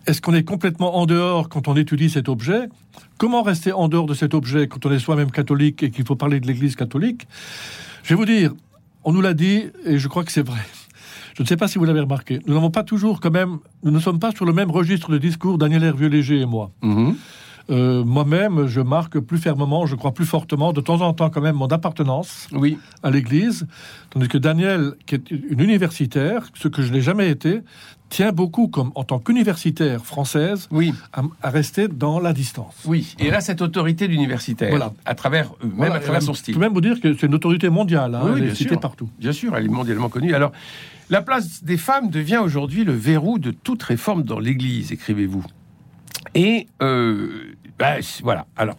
Est-ce 0.06 0.20
qu'on 0.20 0.34
est 0.34 0.42
complètement 0.42 0.96
en 0.96 1.06
dehors 1.06 1.48
quand 1.48 1.68
on 1.68 1.76
étudie 1.76 2.10
cet 2.10 2.28
objet? 2.28 2.68
Comment 3.18 3.42
rester 3.42 3.72
en 3.72 3.88
dehors 3.88 4.06
de 4.06 4.14
cet 4.14 4.34
objet 4.34 4.66
quand 4.66 4.84
on 4.84 4.90
est 4.90 4.98
soi-même 4.98 5.30
catholique 5.30 5.82
et 5.82 5.90
qu'il 5.90 6.04
faut 6.04 6.16
parler 6.16 6.40
de 6.40 6.46
l'Église 6.46 6.74
catholique? 6.74 7.28
Je 8.02 8.10
vais 8.10 8.14
vous 8.16 8.24
dire, 8.24 8.52
on 9.04 9.12
nous 9.12 9.20
l'a 9.20 9.34
dit, 9.34 9.66
et 9.86 9.98
je 9.98 10.08
crois 10.08 10.24
que 10.24 10.32
c'est 10.32 10.46
vrai. 10.46 10.60
Je 11.36 11.42
ne 11.42 11.48
sais 11.48 11.56
pas 11.56 11.68
si 11.68 11.78
vous 11.78 11.84
l'avez 11.84 12.00
remarqué. 12.00 12.40
Nous 12.46 12.54
n'avons 12.54 12.70
pas 12.70 12.82
toujours, 12.82 13.20
quand 13.20 13.30
même, 13.30 13.58
nous 13.84 13.90
ne 13.90 14.00
sommes 14.00 14.18
pas 14.18 14.32
sur 14.32 14.44
le 14.44 14.52
même 14.52 14.70
registre 14.70 15.10
de 15.10 15.18
discours, 15.18 15.56
Daniel 15.56 15.84
Hervieux-Léger 15.84 16.40
et 16.40 16.46
moi. 16.46 16.72
Mhm. 16.82 17.16
Euh, 17.70 18.04
Moi-même, 18.04 18.66
je 18.66 18.80
marque 18.80 19.18
plus 19.20 19.38
fermement, 19.38 19.86
je 19.86 19.94
crois 19.96 20.12
plus 20.12 20.26
fortement, 20.26 20.72
de 20.72 20.80
temps 20.80 21.00
en 21.00 21.12
temps, 21.12 21.30
quand 21.30 21.40
même, 21.40 21.56
mon 21.56 21.68
appartenance 21.68 22.48
Oui. 22.52 22.78
à 23.02 23.10
l'Église, 23.10 23.66
tandis 24.10 24.28
que 24.28 24.38
Daniel, 24.38 24.94
qui 25.06 25.14
est 25.14 25.30
une 25.30 25.60
universitaire, 25.60 26.46
ce 26.54 26.68
que 26.68 26.82
je 26.82 26.92
n'ai 26.92 27.00
jamais 27.00 27.30
été, 27.30 27.60
tient 28.08 28.32
beaucoup, 28.32 28.68
comme 28.68 28.92
en 28.94 29.04
tant 29.04 29.18
qu'universitaire 29.18 30.04
française, 30.04 30.68
Oui. 30.70 30.92
à, 31.12 31.22
à 31.42 31.50
rester 31.50 31.88
dans 31.88 32.20
la 32.20 32.32
distance. 32.32 32.74
Oui, 32.84 33.14
et 33.18 33.30
là, 33.30 33.40
cette 33.40 33.62
autorité 33.62 34.06
d'universitaire, 34.08 34.68
Voilà. 34.70 34.92
à 35.06 35.14
travers, 35.14 35.46
euh, 35.62 35.66
même 35.66 35.72
Voilà, 35.76 35.94
à 35.94 36.00
travers 36.00 36.22
son 36.22 36.34
Je 36.34 36.38
style. 36.40 36.54
peux 36.54 36.60
même 36.60 36.74
vous 36.74 36.80
dire 36.82 37.00
que 37.00 37.14
c'est 37.14 37.26
une 37.26 37.34
autorité 37.34 37.70
mondiale, 37.70 38.14
hein, 38.14 38.22
Oui, 38.24 38.32
elle 38.42 38.48
est 38.48 38.54
citée 38.54 38.70
sûr. 38.70 38.80
partout. 38.80 39.08
Bien 39.18 39.32
sûr, 39.32 39.56
elle 39.56 39.64
est 39.64 39.68
mondialement 39.68 40.08
connue. 40.10 40.34
Alors, 40.34 40.52
la 41.08 41.22
place 41.22 41.64
des 41.64 41.76
femmes 41.78 42.10
devient 42.10 42.38
aujourd'hui 42.38 42.84
le 42.84 42.92
verrou 42.92 43.38
de 43.38 43.50
toute 43.50 43.82
réforme 43.82 44.24
dans 44.24 44.38
l'Église, 44.38 44.92
écrivez-vous. 44.92 45.44
Et 46.34 46.66
euh, 46.82 47.54
bah, 47.78 47.96
voilà. 48.22 48.46
Alors, 48.56 48.76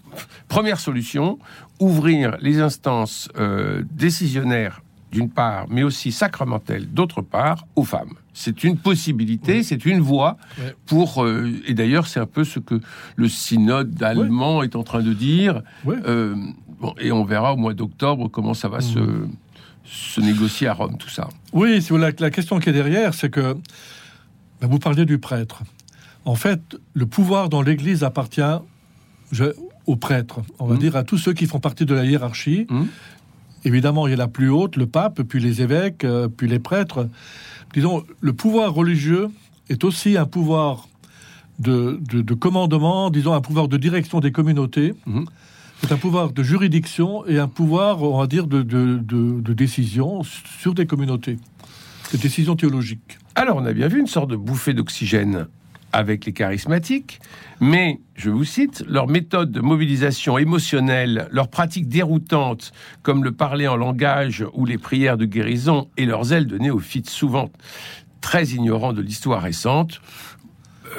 première 0.47 0.79
solution 0.79 1.39
ouvrir 1.79 2.37
les 2.41 2.59
instances 2.59 3.29
euh, 3.37 3.83
décisionnaires 3.91 4.81
d'une 5.11 5.29
part, 5.29 5.67
mais 5.69 5.83
aussi 5.83 6.11
sacramentelles 6.11 6.87
d'autre 6.91 7.21
part, 7.21 7.67
aux 7.75 7.83
femmes. 7.83 8.13
C'est 8.33 8.63
une 8.63 8.77
possibilité, 8.77 9.61
c'est 9.61 9.85
une 9.85 9.99
voie 9.99 10.37
pour. 10.87 11.23
euh, 11.23 11.51
et 11.67 11.75
d'ailleurs, 11.75 12.07
c'est 12.07 12.19
un 12.19 12.25
peu 12.25 12.43
ce 12.43 12.59
que 12.59 12.79
le 13.15 13.29
synode 13.29 14.01
allemand 14.01 14.63
est 14.63 14.75
en 14.75 14.81
train 14.83 15.01
de 15.03 15.13
dire. 15.13 15.61
Bon, 15.85 16.95
et 16.99 17.11
on 17.11 17.23
verra 17.23 17.53
au 17.53 17.57
mois 17.57 17.73
d'octobre 17.73 18.27
comment 18.27 18.53
ça 18.55 18.67
va 18.67 18.81
se, 18.81 18.99
se 19.85 20.19
négocier 20.19 20.67
à 20.67 20.73
Rome, 20.73 20.97
tout 20.97 21.09
ça. 21.09 21.29
Oui, 21.53 21.81
si 21.81 21.89
vous 21.89 21.97
voulez, 21.97 22.11
la, 22.11 22.25
la 22.25 22.29
question 22.31 22.59
qui 22.59 22.69
est 22.69 22.73
derrière, 22.73 23.13
c'est 23.13 23.29
que 23.29 23.55
ben, 24.59 24.67
vous 24.67 24.79
parliez 24.79 25.05
du 25.05 25.17
prêtre. 25.19 25.61
En 26.25 26.35
fait, 26.35 26.61
le 26.93 27.05
pouvoir 27.05 27.49
dans 27.49 27.61
l'Église 27.61 28.03
appartient 28.03 28.41
je- 29.31 29.53
aux 29.87 29.95
prêtres, 29.95 30.41
on 30.59 30.65
va 30.67 30.75
Mhm. 30.75 30.79
dire 30.79 30.95
à 30.95 31.03
tous 31.03 31.17
ceux 31.17 31.33
qui 31.33 31.45
font 31.47 31.59
partie 31.59 31.85
de 31.85 31.93
la 31.93 32.05
hiérarchie. 32.05 32.65
Mhm. 32.69 32.87
Évidemment, 33.65 34.07
il 34.07 34.11
y 34.11 34.13
a 34.13 34.17
la 34.17 34.27
plus 34.27 34.49
haute, 34.49 34.75
le 34.77 34.85
pape, 34.85 35.21
puis 35.23 35.39
les 35.39 35.61
évêques, 35.61 36.03
euh, 36.03 36.27
puis 36.27 36.47
les 36.47 36.59
prêtres. 36.59 37.09
Disons, 37.73 38.03
le 38.21 38.33
pouvoir 38.33 38.73
religieux 38.73 39.29
est 39.69 39.83
aussi 39.83 40.17
un 40.17 40.25
pouvoir 40.25 40.87
de, 41.59 41.99
de- 42.11 42.21
de 42.21 42.33
commandement, 42.33 43.09
disons 43.09 43.33
un 43.33 43.41
pouvoir 43.41 43.67
de 43.67 43.77
direction 43.77 44.19
des 44.19 44.31
communautés. 44.31 44.93
Mhm. 45.05 45.25
C'est 45.81 45.91
un 45.91 45.97
pouvoir 45.97 46.31
de 46.31 46.43
juridiction 46.43 47.25
et 47.27 47.39
un 47.39 47.47
pouvoir, 47.47 48.01
on 48.03 48.17
va 48.19 48.27
dire, 48.27 48.47
de, 48.47 48.61
de- 48.63 48.97
de- 48.97 49.41
de 49.41 49.53
décision 49.53 50.23
sur 50.23 50.73
des 50.73 50.85
communautés, 50.85 51.37
de 52.13 52.17
décision 52.17 52.55
théologique. 52.55 53.17
Alors, 53.35 53.57
on 53.57 53.65
a 53.65 53.73
bien 53.73 53.87
vu 53.87 53.99
une 53.99 54.07
sorte 54.07 54.29
de 54.29 54.35
bouffée 54.35 54.73
d'oxygène 54.73 55.47
avec 55.93 56.25
les 56.25 56.33
charismatiques, 56.33 57.21
mais, 57.61 58.01
je 58.15 58.29
vous 58.29 58.43
cite, 58.43 58.83
leur 58.87 59.07
méthode 59.07 59.51
de 59.51 59.61
mobilisation 59.61 60.37
émotionnelle, 60.37 61.27
leurs 61.31 61.47
pratiques 61.47 61.87
déroutantes, 61.87 62.73
comme 63.03 63.23
le 63.23 63.31
parler 63.31 63.67
en 63.67 63.77
langage 63.77 64.45
ou 64.53 64.65
les 64.65 64.77
prières 64.77 65.17
de 65.17 65.25
guérison, 65.25 65.87
et 65.95 66.05
leurs 66.05 66.33
ailes 66.33 66.47
de 66.47 66.57
néophytes 66.57 67.09
souvent 67.09 67.51
très 68.19 68.47
ignorants 68.47 68.93
de 68.93 69.01
l'histoire 69.01 69.41
récente, 69.41 70.01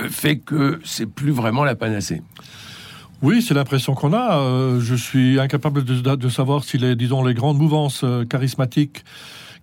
euh, 0.01 0.09
fait 0.09 0.39
que 0.39 0.81
c'est 0.85 1.07
plus 1.07 1.33
vraiment 1.33 1.65
la 1.65 1.75
panacée. 1.75 2.23
Oui, 3.23 3.43
c'est 3.43 3.55
l'impression 3.55 3.95
qu'on 3.95 4.13
a. 4.13 4.39
Euh, 4.39 4.81
je 4.81 4.95
suis 4.95 5.41
incapable 5.41 5.83
de, 5.83 6.15
de 6.15 6.29
savoir 6.29 6.63
si 6.63 6.79
les, 6.79 6.95
disons, 6.95 7.25
les 7.25 7.35
grandes 7.35 7.59
mouvances 7.59 8.03
euh, 8.05 8.25
charismatiques 8.25 9.05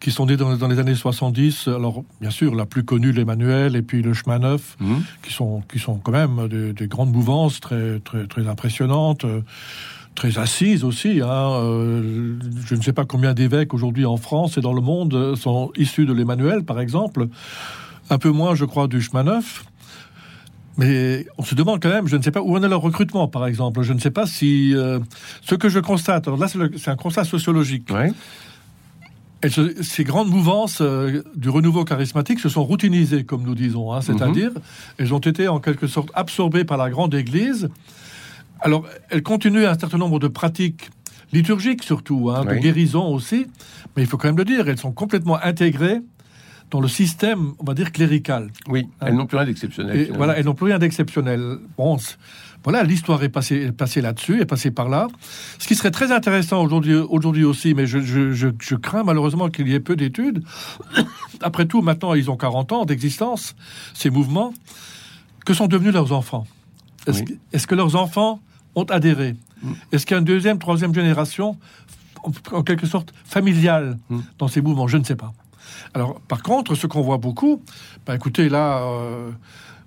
qui 0.01 0.11
sont 0.11 0.25
nées 0.25 0.35
dans, 0.35 0.55
dans 0.57 0.67
les 0.67 0.79
années 0.79 0.95
70, 0.95 1.67
alors 1.69 2.03
bien 2.19 2.31
sûr 2.31 2.53
la 2.55 2.65
plus 2.65 2.83
connue, 2.83 3.11
l'Emmanuel 3.11 3.75
et 3.75 3.81
puis 3.83 4.01
le 4.01 4.13
chemin 4.13 4.39
neuf, 4.39 4.75
Mhm. 4.81 5.03
qui 5.21 5.31
sont, 5.31 5.61
qui 5.71 5.79
sont 5.79 5.95
quand 5.95 6.11
même 6.11 6.47
des, 6.49 6.73
des 6.73 6.87
grandes 6.87 7.11
mouvances 7.13 7.59
très, 7.61 7.99
très, 7.99 8.25
très 8.27 8.47
impressionnantes, 8.47 9.25
euh, 9.25 9.41
très 10.15 10.37
assises 10.39 10.83
aussi. 10.83 11.21
Hein. 11.21 11.27
Euh, 11.53 12.35
je 12.65 12.75
ne 12.75 12.81
sais 12.81 12.93
pas 12.93 13.05
combien 13.05 13.33
d'évêques 13.33 13.73
aujourd'hui 13.73 14.05
en 14.05 14.17
France 14.17 14.57
et 14.57 14.61
dans 14.61 14.73
le 14.73 14.81
monde 14.81 15.35
sont 15.35 15.71
issus 15.77 16.05
de 16.05 16.13
l'Emmanuel, 16.13 16.63
par 16.63 16.79
exemple. 16.81 17.27
Un 18.09 18.17
peu 18.17 18.29
moins, 18.31 18.55
je 18.55 18.65
crois, 18.65 18.87
du 18.87 19.01
chemin 19.01 19.23
neuf. 19.23 19.63
Mais 20.77 21.27
on 21.37 21.43
se 21.43 21.53
demande 21.53 21.81
quand 21.81 21.89
même, 21.89 22.07
je 22.07 22.15
ne 22.15 22.21
sais 22.23 22.31
pas 22.31 22.41
où 22.41 22.55
en 22.57 22.63
est 22.63 22.67
leur 22.67 22.81
recrutement, 22.81 23.27
par 23.27 23.45
exemple. 23.45 23.81
Je 23.83 23.93
ne 23.93 23.99
sais 23.99 24.09
pas 24.11 24.25
si 24.25 24.73
euh, 24.73 24.99
ce 25.41 25.55
que 25.55 25.69
je 25.69 25.79
constate. 25.79 26.27
Alors 26.27 26.39
là, 26.39 26.47
c'est 26.47 26.89
un 26.89 26.95
constat 26.95 27.23
sociologique. 27.25 27.89
Ouais. 27.91 28.11
Se- 29.49 29.81
ces 29.81 30.03
grandes 30.03 30.29
mouvances 30.29 30.79
euh, 30.81 31.23
du 31.35 31.49
renouveau 31.49 31.83
charismatique 31.83 32.39
se 32.39 32.49
sont 32.49 32.63
routinisées, 32.63 33.23
comme 33.23 33.43
nous 33.43 33.55
disons. 33.55 33.91
hein. 33.91 34.01
C'est-à-dire, 34.01 34.51
elles 34.97 35.13
ont 35.13 35.19
été 35.19 35.47
en 35.47 35.59
quelque 35.59 35.87
sorte 35.87 36.09
absorbées 36.13 36.63
par 36.63 36.77
la 36.77 36.89
grande 36.89 37.13
Église. 37.15 37.69
Alors, 38.59 38.85
elles 39.09 39.23
continuent 39.23 39.65
un 39.65 39.77
certain 39.77 39.97
nombre 39.97 40.19
de 40.19 40.27
pratiques 40.27 40.89
liturgiques 41.33 41.83
surtout, 41.83 42.29
hein, 42.29 42.43
de 42.43 42.59
guérison 42.61 43.07
aussi. 43.13 43.47
Mais 43.95 44.03
il 44.03 44.07
faut 44.07 44.17
quand 44.17 44.27
même 44.27 44.37
le 44.37 44.45
dire, 44.45 44.67
elles 44.69 44.77
sont 44.79 44.91
complètement 44.91 45.39
intégrées 45.41 46.01
dans 46.69 46.79
le 46.79 46.87
système, 46.87 47.53
on 47.59 47.63
va 47.65 47.73
dire, 47.73 47.91
clérical. 47.91 48.49
Oui, 48.69 48.87
elles 49.01 49.15
n'ont 49.15 49.25
plus 49.25 49.37
rien 49.37 49.45
d'exceptionnel. 49.47 49.97
Et 49.97 50.05
voilà, 50.17 50.37
elles 50.37 50.45
n'ont 50.45 50.53
plus 50.53 50.67
rien 50.67 50.79
d'exceptionnel. 50.79 51.57
Bon, 51.77 51.97
voilà, 52.63 52.83
l'histoire 52.83 53.23
est 53.23 53.29
passée, 53.29 53.55
est 53.67 53.71
passée 53.71 54.01
là-dessus, 54.01 54.39
est 54.41 54.45
passée 54.45 54.69
par 54.71 54.87
là. 54.87 55.07
Ce 55.57 55.67
qui 55.67 55.75
serait 55.75 55.91
très 55.91 56.11
intéressant 56.11 56.61
aujourd'hui, 56.63 56.93
aujourd'hui 56.95 57.43
aussi, 57.43 57.73
mais 57.73 57.87
je, 57.87 57.99
je- 57.99 58.31
je- 58.33 58.49
je 58.59 58.75
crains 58.75 59.03
malheureusement 59.03 59.49
qu'il 59.49 59.67
y 59.67 59.73
ait 59.73 59.79
peu 59.79 59.95
d'études. 59.95 60.43
Après 61.41 61.65
tout, 61.65 61.81
maintenant, 61.81 62.13
ils 62.13 62.29
ont 62.29 62.37
40 62.37 62.71
ans 62.71 62.85
d'existence, 62.85 63.55
ces 63.93 64.09
mouvements. 64.09 64.53
Que 65.45 65.55
sont 65.55 65.65
devenus 65.67 65.93
leurs 65.93 66.11
enfants? 66.11 66.45
Est-ce 67.07 67.23
que, 67.23 67.33
est 67.51 67.65
que 67.65 67.73
leurs 67.73 67.95
enfants 67.95 68.39
ont 68.75 68.83
adhéré? 68.83 69.35
Mm. 69.63 69.71
Est-ce 69.91 70.05
qu'il 70.05 70.13
y 70.13 70.17
a 70.17 70.19
une 70.19 70.25
deuxième, 70.25 70.59
troisième 70.59 70.93
génération, 70.93 71.57
en, 72.51 72.61
quelque 72.61 72.85
sorte 72.85 73.11
familiale, 73.25 73.97
mm. 74.09 74.19
dans 74.37 74.47
ces 74.47 74.61
mouvements? 74.61 74.87
Je 74.87 74.97
ne 74.97 75.03
sais 75.03 75.15
pas. 75.15 75.33
Alors, 75.95 76.21
par 76.27 76.43
contre, 76.43 76.75
ce 76.75 76.85
qu'on 76.85 77.01
voit 77.01 77.17
beaucoup, 77.17 77.63
bah, 78.05 78.13
écoutez, 78.15 78.49
là, 78.49 78.83
euh, 78.83 79.31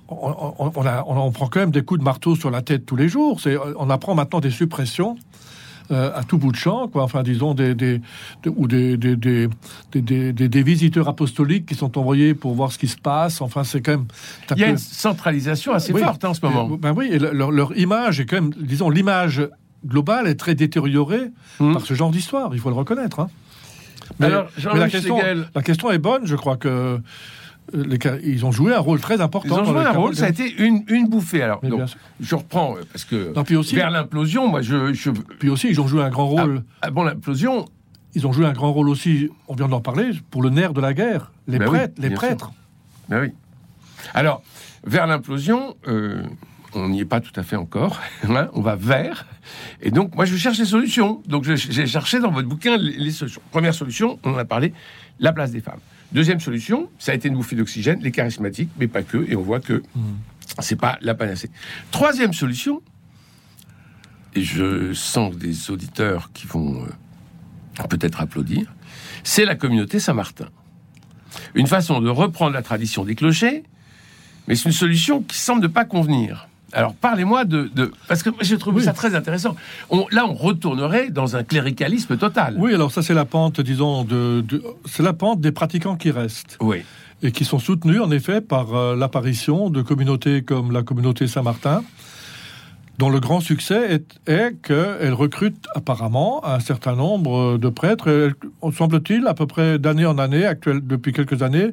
on, 0.09 0.73
on, 0.77 1.31
prend 1.33 1.49
quand 1.49 1.61
même 1.61 1.71
des 1.71 1.83
coups 1.83 2.01
de 2.01 2.05
marteau 2.05 2.37
sur 2.37 2.51
la 2.51 2.63
tête 2.63 2.85
tous 2.87 2.97
les 2.97 3.09
jours. 3.09 3.41
On 3.77 3.91
apprend 3.91 4.15
maintenant 4.15 4.41
des 4.41 4.51
suppressions. 4.51 5.17
Euh, 5.91 6.11
à 6.15 6.25
tout 6.25 6.39
bout 6.39 6.51
de 6.51 6.57
champ, 6.57 6.89
quoi. 6.89 7.03
Enfin, 7.03 7.23
disons 7.23 7.53
des, 7.53 7.75
des, 7.75 8.01
ou 8.47 8.67
des 8.67 8.97
des, 8.97 9.17
des, 9.93 10.33
des, 10.33 10.63
visiteurs 10.63 11.11
apostoliques 11.11 11.67
qui 11.67 11.75
sont 11.75 11.99
envoyés 11.99 12.33
pour 12.33 12.55
voir 12.55 12.73
ce 12.73 12.79
qui 12.79 12.89
se 12.89 12.97
passe. 12.97 13.43
Enfin, 13.43 13.65
c'est 13.65 13.83
quand 13.83 13.91
même. 13.93 14.07
Il 14.57 14.61
y 14.61 14.65
a 14.65 14.69
une 14.69 14.79
centralisation 14.79 15.75
assez 15.75 15.93
forte 15.93 16.25
hein, 16.25 16.31
en 16.31 16.35
ce 16.35 16.41
moment. 16.41 16.69
Ben 16.79 16.95
oui, 16.97 17.19
leur, 17.19 17.51
leur, 17.51 17.77
image 17.77 18.19
est 18.19 18.25
quand 18.25 18.37
même, 18.37 18.55
disons, 18.59 18.89
l'image 18.89 19.47
globale 19.87 20.27
est 20.27 20.37
très 20.37 20.55
détériorée 20.55 21.31
hmm. 21.61 21.75
par 21.75 21.83
ce 21.83 21.93
genre 21.93 22.11
d'histoire. 22.11 22.55
Il 22.55 22.61
faut 22.61 22.71
le 22.71 22.77
reconnaître. 22.77 23.21
Hein. 23.21 23.29
Mais, 24.19 24.27
Alors, 24.27 24.47
la, 24.75 24.89
question, 24.89 25.19
la 25.55 25.63
question 25.63 25.91
est 25.91 25.99
bonne. 25.99 26.27
Je 26.27 26.37
crois 26.37 26.57
que 26.57 26.99
euh, 27.73 28.21
ils 28.23 28.45
ont 28.45 28.53
joué 28.53 28.75
un 28.75 28.81
rôle 28.81 29.01
très 29.01 29.21
important. 29.21 29.57
Ils 29.57 29.61
ont 29.61 29.65
joué 29.65 29.85
un 29.85 29.93
rôle, 29.93 30.15
ça 30.15 30.27
a 30.27 30.29
été 30.29 30.53
une, 30.63 30.85
une 30.89 31.09
bouffée. 31.09 31.43
Alors, 31.43 31.61
je 32.21 32.35
reprends, 32.35 32.77
euh, 32.77 32.83
parce 32.93 33.05
que 33.05 33.55
aussi, 33.57 33.75
vers 33.75 33.91
l'implosion, 33.91 34.49
moi, 34.49 34.61
je, 34.61 34.93
je, 34.93 35.11
Puis 35.11 35.49
aussi, 35.49 35.69
ils 35.69 35.81
ont 35.81 35.87
joué 35.87 36.03
un 36.03 36.11
grand 36.11 36.29
rôle. 36.29 36.63
Ah, 36.83 36.87
ah, 36.87 36.91
bon, 36.91 37.05
l'implosion. 37.05 37.67
Ils 38.17 38.27
ont 38.27 38.33
joué 38.33 38.47
un 38.47 38.53
grand 38.53 38.73
rôle 38.73 38.89
aussi, 38.89 39.29
on 39.49 39.55
vient 39.55 39.67
d'en 39.67 39.81
parler, 39.81 40.11
pour 40.31 40.41
le 40.43 40.51
nerf 40.51 40.73
de 40.73 40.81
la 40.81 40.95
guerre, 40.95 41.33
les 41.49 41.59
ben 41.59 41.67
prêtres. 41.67 41.95
les 42.01 42.11
prêtres. 42.11 42.53
Ben 43.09 43.23
oui. 43.23 43.33
Alors, 44.13 44.43
vers 44.85 45.09
l'implosion, 45.09 45.75
euh, 45.89 46.23
on 46.75 46.91
n'y 46.91 47.01
est 47.01 47.05
pas 47.07 47.21
tout 47.21 47.33
à 47.35 47.43
fait 47.43 47.57
encore. 47.57 48.01
Hein, 48.29 48.49
on 48.53 48.61
va 48.61 48.77
vers. 48.77 49.27
Et 49.81 49.91
donc, 49.91 50.15
moi, 50.15 50.27
je 50.27 50.37
cherche 50.37 50.59
des 50.59 50.65
solutions. 50.65 51.23
Donc, 51.27 51.45
j'ai 51.45 51.87
cherché 51.87 52.21
dans 52.21 52.31
votre 52.31 52.49
bouquin 52.49 52.77
les 52.77 53.11
solutions. 53.11 53.43
Première 53.51 53.75
solution, 53.75 54.19
on 54.23 54.35
en 54.35 54.39
a 54.39 54.45
parlé, 54.45 54.73
la 55.19 55.33
place 55.33 55.51
des 55.51 55.61
femmes. 55.61 55.81
Deuxième 56.13 56.41
solution, 56.41 56.89
ça 56.99 57.13
a 57.13 57.15
été 57.15 57.29
une 57.29 57.35
bouffée 57.35 57.57
d'oxygène, 57.57 58.01
les 58.01 58.13
charismatiques, 58.13 58.71
mais 58.79 58.87
pas 58.87 59.03
que, 59.03 59.29
et 59.29 59.37
on 59.37 59.43
voit 59.43 59.61
que 59.61 59.83
ce 60.59 60.63
c'est 60.63 60.77
pas 60.77 60.99
la 61.01 61.15
panacée. 61.15 61.51
Troisième 61.91 62.33
solution, 62.33 62.83
et 64.35 64.43
je 64.43 64.93
sens 64.93 65.37
des 65.37 65.71
auditeurs 65.71 66.31
qui 66.33 66.47
vont 66.47 66.85
euh, 66.85 67.87
peut-être 67.89 68.21
applaudir, 68.21 68.73
c'est 69.23 69.45
la 69.45 69.55
communauté 69.55 69.99
Saint-Martin. 69.99 70.49
Une 71.55 71.67
façon 71.67 72.01
de 72.01 72.09
reprendre 72.09 72.53
la 72.53 72.63
tradition 72.63 73.05
des 73.05 73.15
clochers, 73.15 73.65
mais 74.47 74.55
c'est 74.55 74.67
une 74.67 74.73
solution 74.73 75.23
qui 75.23 75.39
semble 75.39 75.63
ne 75.63 75.69
pas 75.69 75.85
convenir. 75.85 76.49
Alors 76.73 76.95
parlez-moi 76.95 77.45
de, 77.45 77.71
Parce 78.09 78.23
que 78.23 78.31
je 78.41 78.57
trouve 78.57 78.81
ça 78.81 78.93
très 78.93 79.15
intéressant. 79.15 79.55
là, 80.11 80.27
on 80.27 80.35
retournerait 80.35 81.11
dans 81.11 81.37
un 81.37 81.45
cléricalisme 81.45 82.17
total. 82.17 82.57
Oui, 82.59 82.75
alors 82.75 82.91
ça 82.91 83.03
c'est 83.03 83.15
la 83.15 83.25
pente, 83.25 83.61
disons, 83.61 84.05
de, 84.05 84.45
c'est 84.85 85.03
la 85.03 85.13
pente 85.13 85.41
des 85.41 85.53
pratiquants 85.53 85.97
qui 85.97 86.11
restent. 86.11 86.57
Oui. 86.61 86.83
Et 87.23 87.33
qui 87.33 87.45
sont 87.45 87.59
soutenus, 87.59 88.01
en 88.01 88.11
effet, 88.11 88.41
par 88.41 88.75
euh, 88.75 88.97
l'apparition 88.97 89.71
de 89.71 89.83
communautés 89.83 90.43
comme 90.43 90.73
la 90.73 90.83
communauté 90.83 91.27
Saint-Martin, 91.27 91.83
dont 92.99 93.09
le 93.09 93.21
grand 93.21 93.41
succès 93.41 93.95
est, 93.95 94.31
est 94.31 94.61
qu'elle 94.61 95.15
recrute 95.15 95.67
apparemment 95.75 96.45
un 96.45 96.61
certain 96.61 96.95
nombre 96.97 97.57
de 97.57 97.69
prêtres. 97.69 98.33
On 98.63 98.73
semble-t-il, 98.73 99.27
à 99.27 99.35
peu 99.35 99.47
près 99.47 99.79
d'année 99.79 100.07
en 100.07 100.19
année, 100.19 100.45
actuelle, 100.45 100.81
depuis 100.85 101.13
quelques 101.13 101.43
années, 101.43 101.73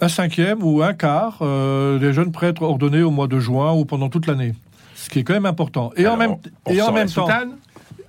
un 0.00 0.08
cinquième 0.08 0.62
ou 0.62 0.82
un 0.82 0.92
quart 0.92 1.38
euh, 1.40 1.98
des 1.98 2.12
jeunes 2.12 2.32
prêtres 2.32 2.62
ordonnés 2.62 3.02
au 3.02 3.10
mois 3.10 3.28
de 3.28 3.38
juin 3.38 3.72
ou 3.72 3.84
pendant 3.84 4.08
toute 4.08 4.26
l'année. 4.26 4.54
Ce 4.94 5.08
qui 5.08 5.20
est 5.20 5.24
quand 5.24 5.34
même 5.34 5.46
important. 5.46 5.92
Et 5.96 6.06
en 6.06 6.16
même, 6.16 6.36
et 6.68 6.80
en 6.82 6.92
même 6.92 7.08
temps. 7.08 7.28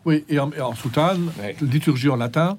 Oui, 0.06 0.24
et 0.30 0.40
en, 0.40 0.52
soutane, 0.74 1.30
liturgie 1.62 2.08
en 2.08 2.16
latin. 2.16 2.58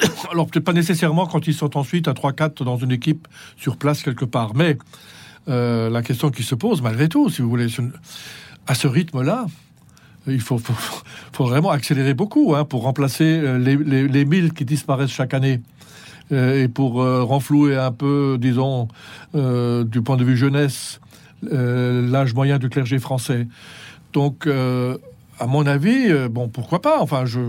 Alors, 0.30 0.46
peut-être 0.46 0.64
pas 0.64 0.72
nécessairement 0.72 1.26
quand 1.26 1.48
ils 1.48 1.54
sont 1.54 1.76
ensuite 1.76 2.06
à 2.06 2.12
3-4 2.12 2.62
dans 2.62 2.76
une 2.76 2.92
équipe 2.92 3.26
sur 3.56 3.76
place 3.76 4.02
quelque 4.02 4.24
part. 4.24 4.54
Mais 4.54 4.78
euh, 5.48 5.90
la 5.90 6.02
question 6.02 6.30
qui 6.30 6.44
se 6.44 6.54
pose, 6.54 6.82
malgré 6.82 7.08
tout, 7.08 7.30
si 7.30 7.42
vous 7.42 7.50
voulez, 7.50 7.66
à 8.68 8.74
ce 8.76 8.86
rythme-là, 8.86 9.46
il 10.28 10.40
faut, 10.40 10.58
faut, 10.58 11.44
vraiment 11.44 11.70
accélérer 11.70 12.14
beaucoup 12.14 12.54
hein, 12.54 12.64
pour 12.64 12.82
remplacer 12.82 13.24
euh, 13.24 13.58
les, 13.58 13.76
les, 13.76 14.06
les 14.06 14.24
1000 14.24 14.52
qui 14.52 14.64
disparaissent 14.64 15.10
chaque 15.10 15.34
année. 15.34 15.60
Euh, 16.32 16.62
et 16.62 16.68
pour 16.68 17.02
euh, 17.02 17.22
renflouer 17.22 17.76
un 17.76 17.92
peu, 17.92 18.38
disons, 18.40 18.88
euh, 19.34 19.84
du 19.84 20.02
point 20.02 20.16
de 20.16 20.24
vue 20.24 20.36
jeunesse, 20.36 21.00
l'âge 21.42 22.34
moyen 22.34 22.58
du 22.58 22.68
clergé 22.68 22.98
français. 22.98 23.48
Donc, 24.12 24.46
à 24.46 25.46
mon 25.46 25.66
avis, 25.66 26.12
bon, 26.28 26.48
pourquoi 26.48 26.82
pas? 26.82 27.00
Enfin, 27.00 27.24
je, 27.24 27.40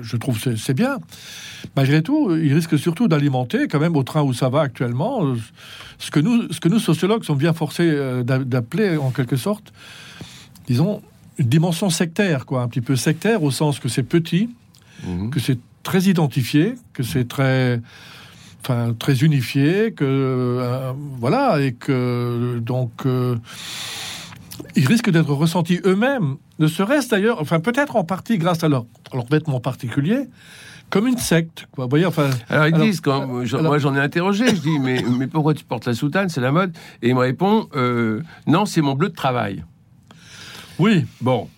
je 0.00 0.16
trouve 0.16 0.40
que 0.40 0.56
c'est 0.56 0.72
bien. 0.72 0.96
Malgré 1.76 2.02
tout, 2.02 2.34
il 2.34 2.54
risque 2.54 2.78
surtout 2.78 3.08
d'alimenter, 3.08 3.68
quand 3.68 3.78
même, 3.78 3.94
au 3.94 4.04
train 4.04 4.22
où 4.22 4.32
ça 4.32 4.48
va 4.48 4.62
actuellement, 4.62 5.34
ce 5.98 6.10
que 6.10 6.18
nous, 6.18 6.50
ce 6.50 6.60
que 6.60 6.70
nous 6.70 6.78
sociologues, 6.78 7.24
sommes 7.24 7.36
bien 7.36 7.52
forcés 7.52 7.94
d'appeler, 8.24 8.96
en 8.96 9.10
quelque 9.10 9.36
sorte, 9.36 9.70
disons, 10.66 11.02
une 11.36 11.48
dimension 11.48 11.90
sectaire, 11.90 12.46
quoi, 12.46 12.62
un 12.62 12.68
petit 12.68 12.80
peu 12.80 12.96
sectaire 12.96 13.42
au 13.42 13.50
sens 13.50 13.80
que 13.80 13.90
c'est 13.90 14.02
petit, 14.02 14.48
mmh. 15.04 15.28
que 15.28 15.40
c'est 15.40 15.58
très 15.82 16.02
identifié, 16.02 16.74
que 16.92 17.02
c'est 17.02 17.26
très, 17.28 17.80
enfin, 18.62 18.94
très 18.98 19.18
unifié, 19.20 19.92
que 19.92 20.04
euh, 20.04 20.92
voilà, 21.18 21.60
et 21.60 21.72
que 21.72 22.58
donc 22.60 23.06
euh, 23.06 23.36
ils 24.76 24.86
risquent 24.86 25.10
d'être 25.10 25.32
ressentis 25.32 25.80
eux-mêmes, 25.84 26.36
ne 26.58 26.66
serait-ce 26.66 27.08
d'ailleurs, 27.08 27.40
enfin 27.40 27.60
peut-être 27.60 27.96
en 27.96 28.04
partie 28.04 28.38
grâce 28.38 28.62
à 28.62 28.68
leur, 28.68 28.84
leur 29.12 29.26
vêtement 29.26 29.60
particulier, 29.60 30.28
comme 30.90 31.06
une 31.06 31.18
secte. 31.18 31.66
Quoi. 31.72 31.84
Vous 31.84 31.90
voyez, 31.90 32.06
enfin, 32.06 32.30
alors 32.48 32.66
ils 32.66 32.74
disent, 32.74 33.00
quand, 33.00 33.26
moi 33.26 33.78
j'en 33.78 33.94
ai 33.94 34.00
interrogé, 34.00 34.48
je 34.48 34.60
dis, 34.60 34.78
mais, 34.78 35.02
mais 35.18 35.26
pourquoi 35.26 35.54
tu 35.54 35.64
portes 35.64 35.86
la 35.86 35.94
soutane 35.94 36.28
C'est 36.28 36.40
la 36.40 36.52
mode? 36.52 36.76
Et 37.00 37.10
il 37.10 37.14
me 37.14 37.20
répond, 37.20 37.68
euh, 37.74 38.22
non, 38.46 38.66
c'est 38.66 38.82
mon 38.82 38.94
bleu 38.94 39.08
de 39.08 39.14
travail. 39.14 39.64
Oui. 40.78 41.06
Bon, 41.20 41.48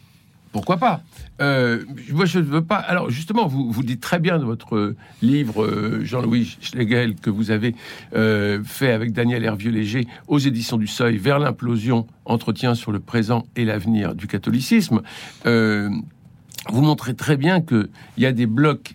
pourquoi 0.52 0.76
pas? 0.76 1.00
Euh, 1.42 1.84
je 2.24 2.38
ne 2.38 2.44
veux 2.44 2.64
pas. 2.64 2.76
Alors, 2.76 3.10
justement, 3.10 3.46
vous, 3.46 3.70
vous 3.70 3.82
dites 3.82 4.00
très 4.00 4.20
bien 4.20 4.38
dans 4.38 4.46
votre 4.46 4.94
livre, 5.22 5.64
euh, 5.64 6.04
Jean-Louis 6.04 6.56
Schlegel, 6.60 7.16
que 7.16 7.30
vous 7.30 7.50
avez 7.50 7.74
euh, 8.14 8.62
fait 8.64 8.92
avec 8.92 9.12
Daniel 9.12 9.44
Hervieux-Léger 9.44 10.06
aux 10.28 10.38
éditions 10.38 10.76
du 10.76 10.86
Seuil, 10.86 11.16
vers 11.18 11.38
l'implosion, 11.38 12.06
entretien 12.24 12.74
sur 12.74 12.92
le 12.92 13.00
présent 13.00 13.44
et 13.56 13.64
l'avenir 13.64 14.14
du 14.14 14.26
catholicisme. 14.28 15.02
vous 15.44 16.80
montrez 16.80 17.14
très 17.14 17.36
bien 17.36 17.60
qu'il 17.60 17.88
y 18.18 18.26
a 18.26 18.32
des 18.32 18.46
blocs 18.46 18.94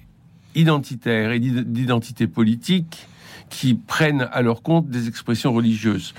identitaires 0.56 1.32
et 1.32 1.40
d'identité 1.40 2.28
politique 2.28 3.08
qui 3.50 3.76
prennent 3.76 4.28
à 4.32 4.42
leur 4.42 4.62
compte 4.62 4.90
des 4.90 5.08
expressions 5.08 5.54
religieuses. 5.54 6.14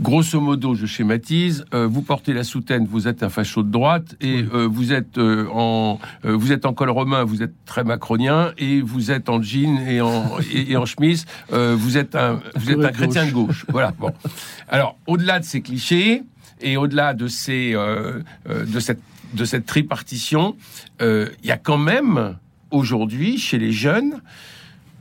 Grosso 0.00 0.40
modo, 0.40 0.76
je 0.76 0.86
schématise. 0.86 1.64
Euh, 1.74 1.88
vous 1.88 2.02
portez 2.02 2.32
la 2.32 2.44
soutane, 2.44 2.86
vous 2.86 3.08
êtes 3.08 3.24
un 3.24 3.28
facho 3.28 3.64
de 3.64 3.70
droite, 3.70 4.14
et 4.20 4.44
euh, 4.54 4.68
vous 4.70 4.92
êtes 4.92 5.18
euh, 5.18 5.48
en 5.52 5.98
vous 6.22 6.52
êtes 6.52 6.66
en 6.66 6.72
col 6.72 6.90
romain, 6.90 7.24
vous 7.24 7.42
êtes 7.42 7.54
très 7.64 7.82
macronien, 7.82 8.52
et 8.58 8.80
vous 8.80 9.10
êtes 9.10 9.28
en 9.28 9.42
jean 9.42 9.78
et 9.88 10.00
en 10.00 10.38
et, 10.52 10.76
en 10.76 10.86
chemise, 10.86 11.26
vous 11.50 11.96
êtes 11.96 12.14
un 12.14 12.40
vous 12.54 12.70
êtes 12.70 12.84
un 12.84 12.92
chrétien 12.92 13.26
de 13.26 13.32
gauche. 13.32 13.66
Voilà. 13.70 13.92
Bon. 13.98 14.12
Alors, 14.68 14.96
au-delà 15.08 15.40
de 15.40 15.44
ces 15.44 15.62
clichés 15.62 16.22
et 16.60 16.76
au-delà 16.76 17.12
de 17.12 17.26
ces 17.26 17.72
de 17.72 18.80
cette 18.80 19.00
de 19.34 19.44
cette 19.44 19.66
tripartition, 19.66 20.56
il 21.00 21.28
y 21.42 21.50
a 21.50 21.58
quand 21.58 21.78
même 21.78 22.36
aujourd'hui 22.70 23.36
chez 23.38 23.58
les 23.58 23.72
jeunes 23.72 24.20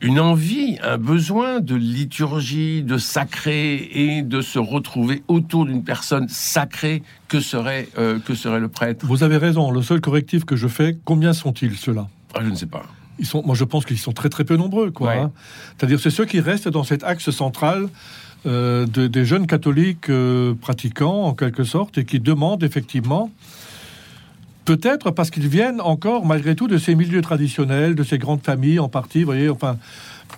une 0.01 0.19
envie, 0.19 0.77
un 0.83 0.97
besoin 0.97 1.59
de 1.59 1.75
liturgie, 1.75 2.83
de 2.83 2.97
sacré 2.97 3.89
et 3.93 4.21
de 4.21 4.41
se 4.41 4.59
retrouver 4.59 5.23
autour 5.27 5.65
d'une 5.65 5.83
personne 5.83 6.27
sacrée 6.29 7.01
que 7.27 7.39
serait, 7.39 7.89
euh, 7.97 8.19
que 8.19 8.35
serait 8.35 8.59
le 8.59 8.67
prêtre. 8.67 9.05
Vous 9.05 9.23
avez 9.23 9.37
raison. 9.37 9.71
Le 9.71 9.81
seul 9.81 10.01
correctif 10.01 10.45
que 10.45 10.55
je 10.55 10.67
fais, 10.67 10.97
combien 11.03 11.33
sont-ils 11.33 11.75
ceux-là? 11.75 12.07
Ah, 12.35 12.39
Je 12.43 12.49
ne 12.49 12.55
sais 12.55 12.67
pas. 12.67 12.83
Ils 13.19 13.25
sont, 13.25 13.41
moi, 13.43 13.55
je 13.55 13.63
pense 13.63 13.85
qu'ils 13.85 13.97
sont 13.97 14.11
très 14.13 14.29
très 14.29 14.43
peu 14.43 14.55
nombreux, 14.55 14.91
quoi. 14.91 15.13
Hein. 15.13 15.31
C'est-à-dire, 15.77 15.99
c'est 15.99 16.11
ceux 16.11 16.25
qui 16.25 16.39
restent 16.39 16.69
dans 16.69 16.83
cet 16.83 17.03
axe 17.03 17.31
central 17.31 17.89
euh, 18.45 18.85
des 18.85 19.25
jeunes 19.25 19.47
catholiques 19.47 20.09
euh, 20.09 20.53
pratiquants, 20.53 21.23
en 21.23 21.33
quelque 21.33 21.63
sorte, 21.63 21.97
et 21.97 22.05
qui 22.05 22.19
demandent 22.19 22.63
effectivement 22.63 23.31
Peut-être 24.67 25.11
parce 25.11 25.29
qu'ils 25.29 25.47
viennent 25.47 25.79
encore, 25.79 26.25
malgré 26.25 26.53
tout, 26.53 26.67
de 26.67 26.77
ces 26.77 26.93
milieux 26.93 27.21
traditionnels, 27.21 27.95
de 27.95 28.03
ces 28.03 28.17
grandes 28.17 28.43
familles 28.43 28.79
en 28.79 28.89
partie, 28.89 29.23
voyez, 29.23 29.47
enfin, 29.47 29.77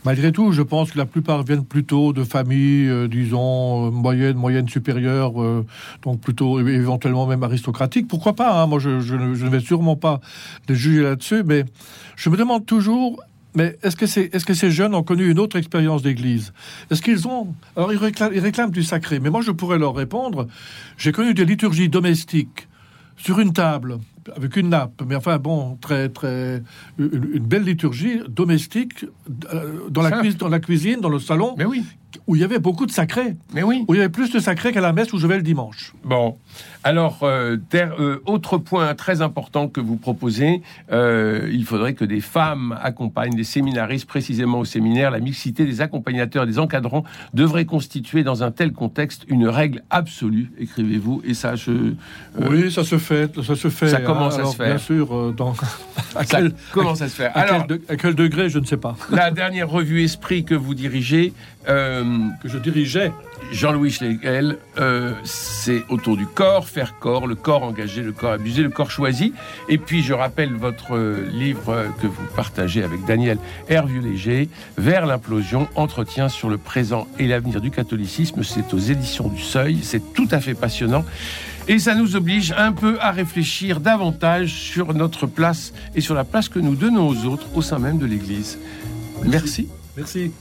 malgré 0.05 0.31
tout, 0.31 0.51
je 0.51 0.61
pense 0.61 0.91
que 0.91 0.99
la 0.99 1.07
plupart 1.07 1.41
viennent 1.41 1.65
plutôt 1.65 2.13
de 2.13 2.23
familles, 2.23 2.87
euh, 2.89 3.07
disons, 3.07 3.87
euh, 3.87 3.89
moyennes, 3.89 4.37
moyennes 4.37 4.69
supérieures, 4.69 5.41
euh, 5.41 5.65
donc 6.03 6.21
plutôt 6.21 6.59
éventuellement 6.59 7.25
même 7.25 7.41
aristocratiques. 7.41 8.07
Pourquoi 8.07 8.35
pas 8.35 8.61
hein 8.61 8.67
Moi, 8.67 8.77
je, 8.77 8.89
ne 8.91 9.49
vais 9.49 9.61
sûrement 9.61 9.95
pas 9.95 10.21
les 10.67 10.75
juger 10.75 11.01
là-dessus, 11.01 11.41
mais 11.43 11.65
je 12.15 12.29
me 12.29 12.37
demande 12.37 12.67
toujours 12.67 13.19
mais 13.55 13.79
est-ce 13.81 13.95
que, 13.95 14.05
ces 14.53 14.69
jeunes 14.69 14.93
ont 14.93 15.01
connu 15.01 15.31
une 15.31 15.39
autre 15.39 15.57
expérience 15.57 16.03
d'église? 16.03 16.53
Est-ce 16.91 17.01
qu'ils 17.01 17.27
ont... 17.27 17.55
Alors 17.75 17.91
ils 17.91 17.97
réclament 17.97 18.69
du 18.69 18.83
sacré, 18.83 19.19
mais 19.19 19.31
moi 19.31 19.41
je 19.41 19.49
pourrais 19.49 19.79
leur 19.79 19.95
répondre, 19.95 20.45
j'ai 20.99 21.11
connu 21.11 21.33
des 21.33 21.45
liturgies 21.45 21.89
domestiques 21.89 22.67
sur 23.17 23.39
une 23.39 23.53
table, 23.53 23.97
avec 24.35 24.55
une 24.55 24.69
nappe, 24.69 25.01
mais 25.07 25.15
enfin 25.15 25.37
bon, 25.37 25.77
très 25.81 26.09
très 26.09 26.63
une, 26.97 27.39
belle 27.39 27.63
liturgie 27.63 28.19
domestique 28.27 29.05
euh, 29.53 29.89
dans 29.89 30.01
la, 30.01 30.11
cuisine, 30.11 30.37
dans 30.37 30.49
la 30.49 30.59
cuisine, 30.59 31.01
dans 31.01 31.09
le 31.09 31.19
salon, 31.19 31.55
mais 31.57 31.65
oui. 31.65 31.83
où 32.27 32.35
il 32.35 32.41
y 32.41 32.43
avait 32.43 32.59
beaucoup 32.59 32.85
de 32.85 32.91
sacré. 32.91 33.35
Mais 33.53 33.63
oui. 33.63 33.85
Où 33.87 33.93
il 33.93 33.97
y 33.97 33.99
avait 34.01 34.09
plus 34.09 34.31
de 34.31 34.39
sacré 34.39 34.71
qu'à 34.71 34.81
la 34.81 34.93
messe 34.93 35.13
où 35.13 35.17
je 35.17 35.27
vais 35.27 35.37
le 35.37 35.43
dimanche. 35.43 35.93
Bon, 36.03 36.37
alors 36.83 37.19
euh, 37.23 37.57
euh, 37.73 38.17
autre 38.25 38.57
point 38.57 38.93
très 38.95 39.21
important 39.21 39.67
que 39.67 39.81
vous 39.81 39.97
proposez, 39.97 40.61
il 40.91 41.65
faudrait 41.65 41.93
que 41.93 42.05
des 42.05 42.21
femmes 42.21 42.77
accompagnent 42.81 43.35
des 43.35 43.43
séminaristes 43.43 44.07
précisément 44.07 44.59
au 44.59 44.65
séminaire. 44.65 45.11
La 45.11 45.19
mixité 45.19 45.65
des 45.65 45.81
accompagnateurs 45.81 46.43
et 46.43 46.47
des 46.47 46.59
encadrants 46.59 47.03
devrait 47.33 47.65
constituer 47.65 48.23
dans 48.23 48.43
un 48.43 48.51
tel 48.51 48.71
contexte 48.71 49.25
une 49.27 49.47
règle 49.47 49.83
absolue, 49.89 50.51
écrivez-vous. 50.59 51.21
Et 51.25 51.33
ça, 51.33 51.55
je 51.55 51.93
oui, 52.37 52.71
ça 52.71 52.83
se 52.83 52.97
fait, 52.97 53.41
ça 53.41 53.55
se 53.55 53.69
fait. 53.69 53.89
Ça 53.89 54.01
commence 54.01 54.37
à 54.37 54.45
se 54.45 54.55
faire. 54.55 54.67
Bien 54.67 54.77
sûr, 54.77 55.15
euh, 55.15 55.33
dans... 55.35 55.53
à 56.15 56.25
quel... 56.25 56.53
commence 56.71 57.01
à 57.01 57.09
se 57.09 57.15
faire. 57.15 57.31
Alors, 57.35 57.65
à 57.87 57.95
quel, 57.95 58.15
degré, 58.15 58.49
je 58.49 58.59
ne 58.59 58.65
sais 58.65 58.77
pas. 58.77 58.95
La 59.11 59.31
dernière 59.31 59.69
revue 59.69 60.03
Esprit 60.03 60.43
que 60.43 60.55
vous 60.55 60.73
dirigez, 60.73 61.33
euh, 61.67 62.03
que 62.41 62.49
je 62.49 62.57
dirigeais, 62.57 63.11
Jean-Louis 63.51 63.91
Schlegel, 63.91 64.57
euh, 64.77 65.13
c'est 65.23 65.83
autour 65.89 66.17
du 66.17 66.25
corps, 66.25 66.67
faire 66.67 66.99
corps, 66.99 67.27
le 67.27 67.35
corps 67.35 67.63
engagé, 67.63 68.01
le 68.01 68.12
corps 68.12 68.31
abusé, 68.31 68.62
le 68.62 68.69
corps 68.69 68.91
choisi. 68.91 69.33
Et 69.67 69.77
puis, 69.77 70.03
je 70.03 70.13
rappelle 70.13 70.53
votre 70.53 70.97
livre 71.31 71.85
que 72.01 72.07
vous 72.07 72.25
partagez 72.35 72.83
avec 72.83 73.05
Daniel 73.05 73.38
Hervieux-Léger, 73.67 74.49
Vers 74.77 75.05
l'implosion, 75.05 75.67
entretien 75.75 76.29
sur 76.29 76.49
le 76.49 76.57
présent 76.57 77.07
et 77.17 77.27
l'avenir 77.27 77.62
du 77.62 77.71
catholicisme. 77.71 78.43
C'est 78.43 78.73
aux 78.73 78.79
éditions 78.79 79.27
du 79.27 79.41
Seuil. 79.41 79.79
C'est 79.83 80.13
tout 80.13 80.27
à 80.31 80.39
fait 80.39 80.53
passionnant. 80.53 81.03
Et 81.67 81.77
ça 81.77 81.93
nous 81.93 82.15
oblige 82.15 82.51
un 82.57 82.71
peu 82.71 82.97
à 82.99 83.12
réfléchir 83.12 83.79
davantage 83.79 84.53
sur 84.53 84.93
notre 84.93 85.27
place 85.27 85.71
et 85.93 86.01
sur 86.01 86.15
la 86.15 86.23
place 86.23 86.49
que 86.49 86.57
nous 86.59 86.75
donnons 86.75 87.07
aux 87.07 87.25
autres 87.25 87.45
au 87.55 87.62
sein 87.62 87.77
même 87.77 87.99
de 87.99 88.07
l'Église. 88.07 88.57
Merci. 89.23 89.67
Merci. 89.95 90.31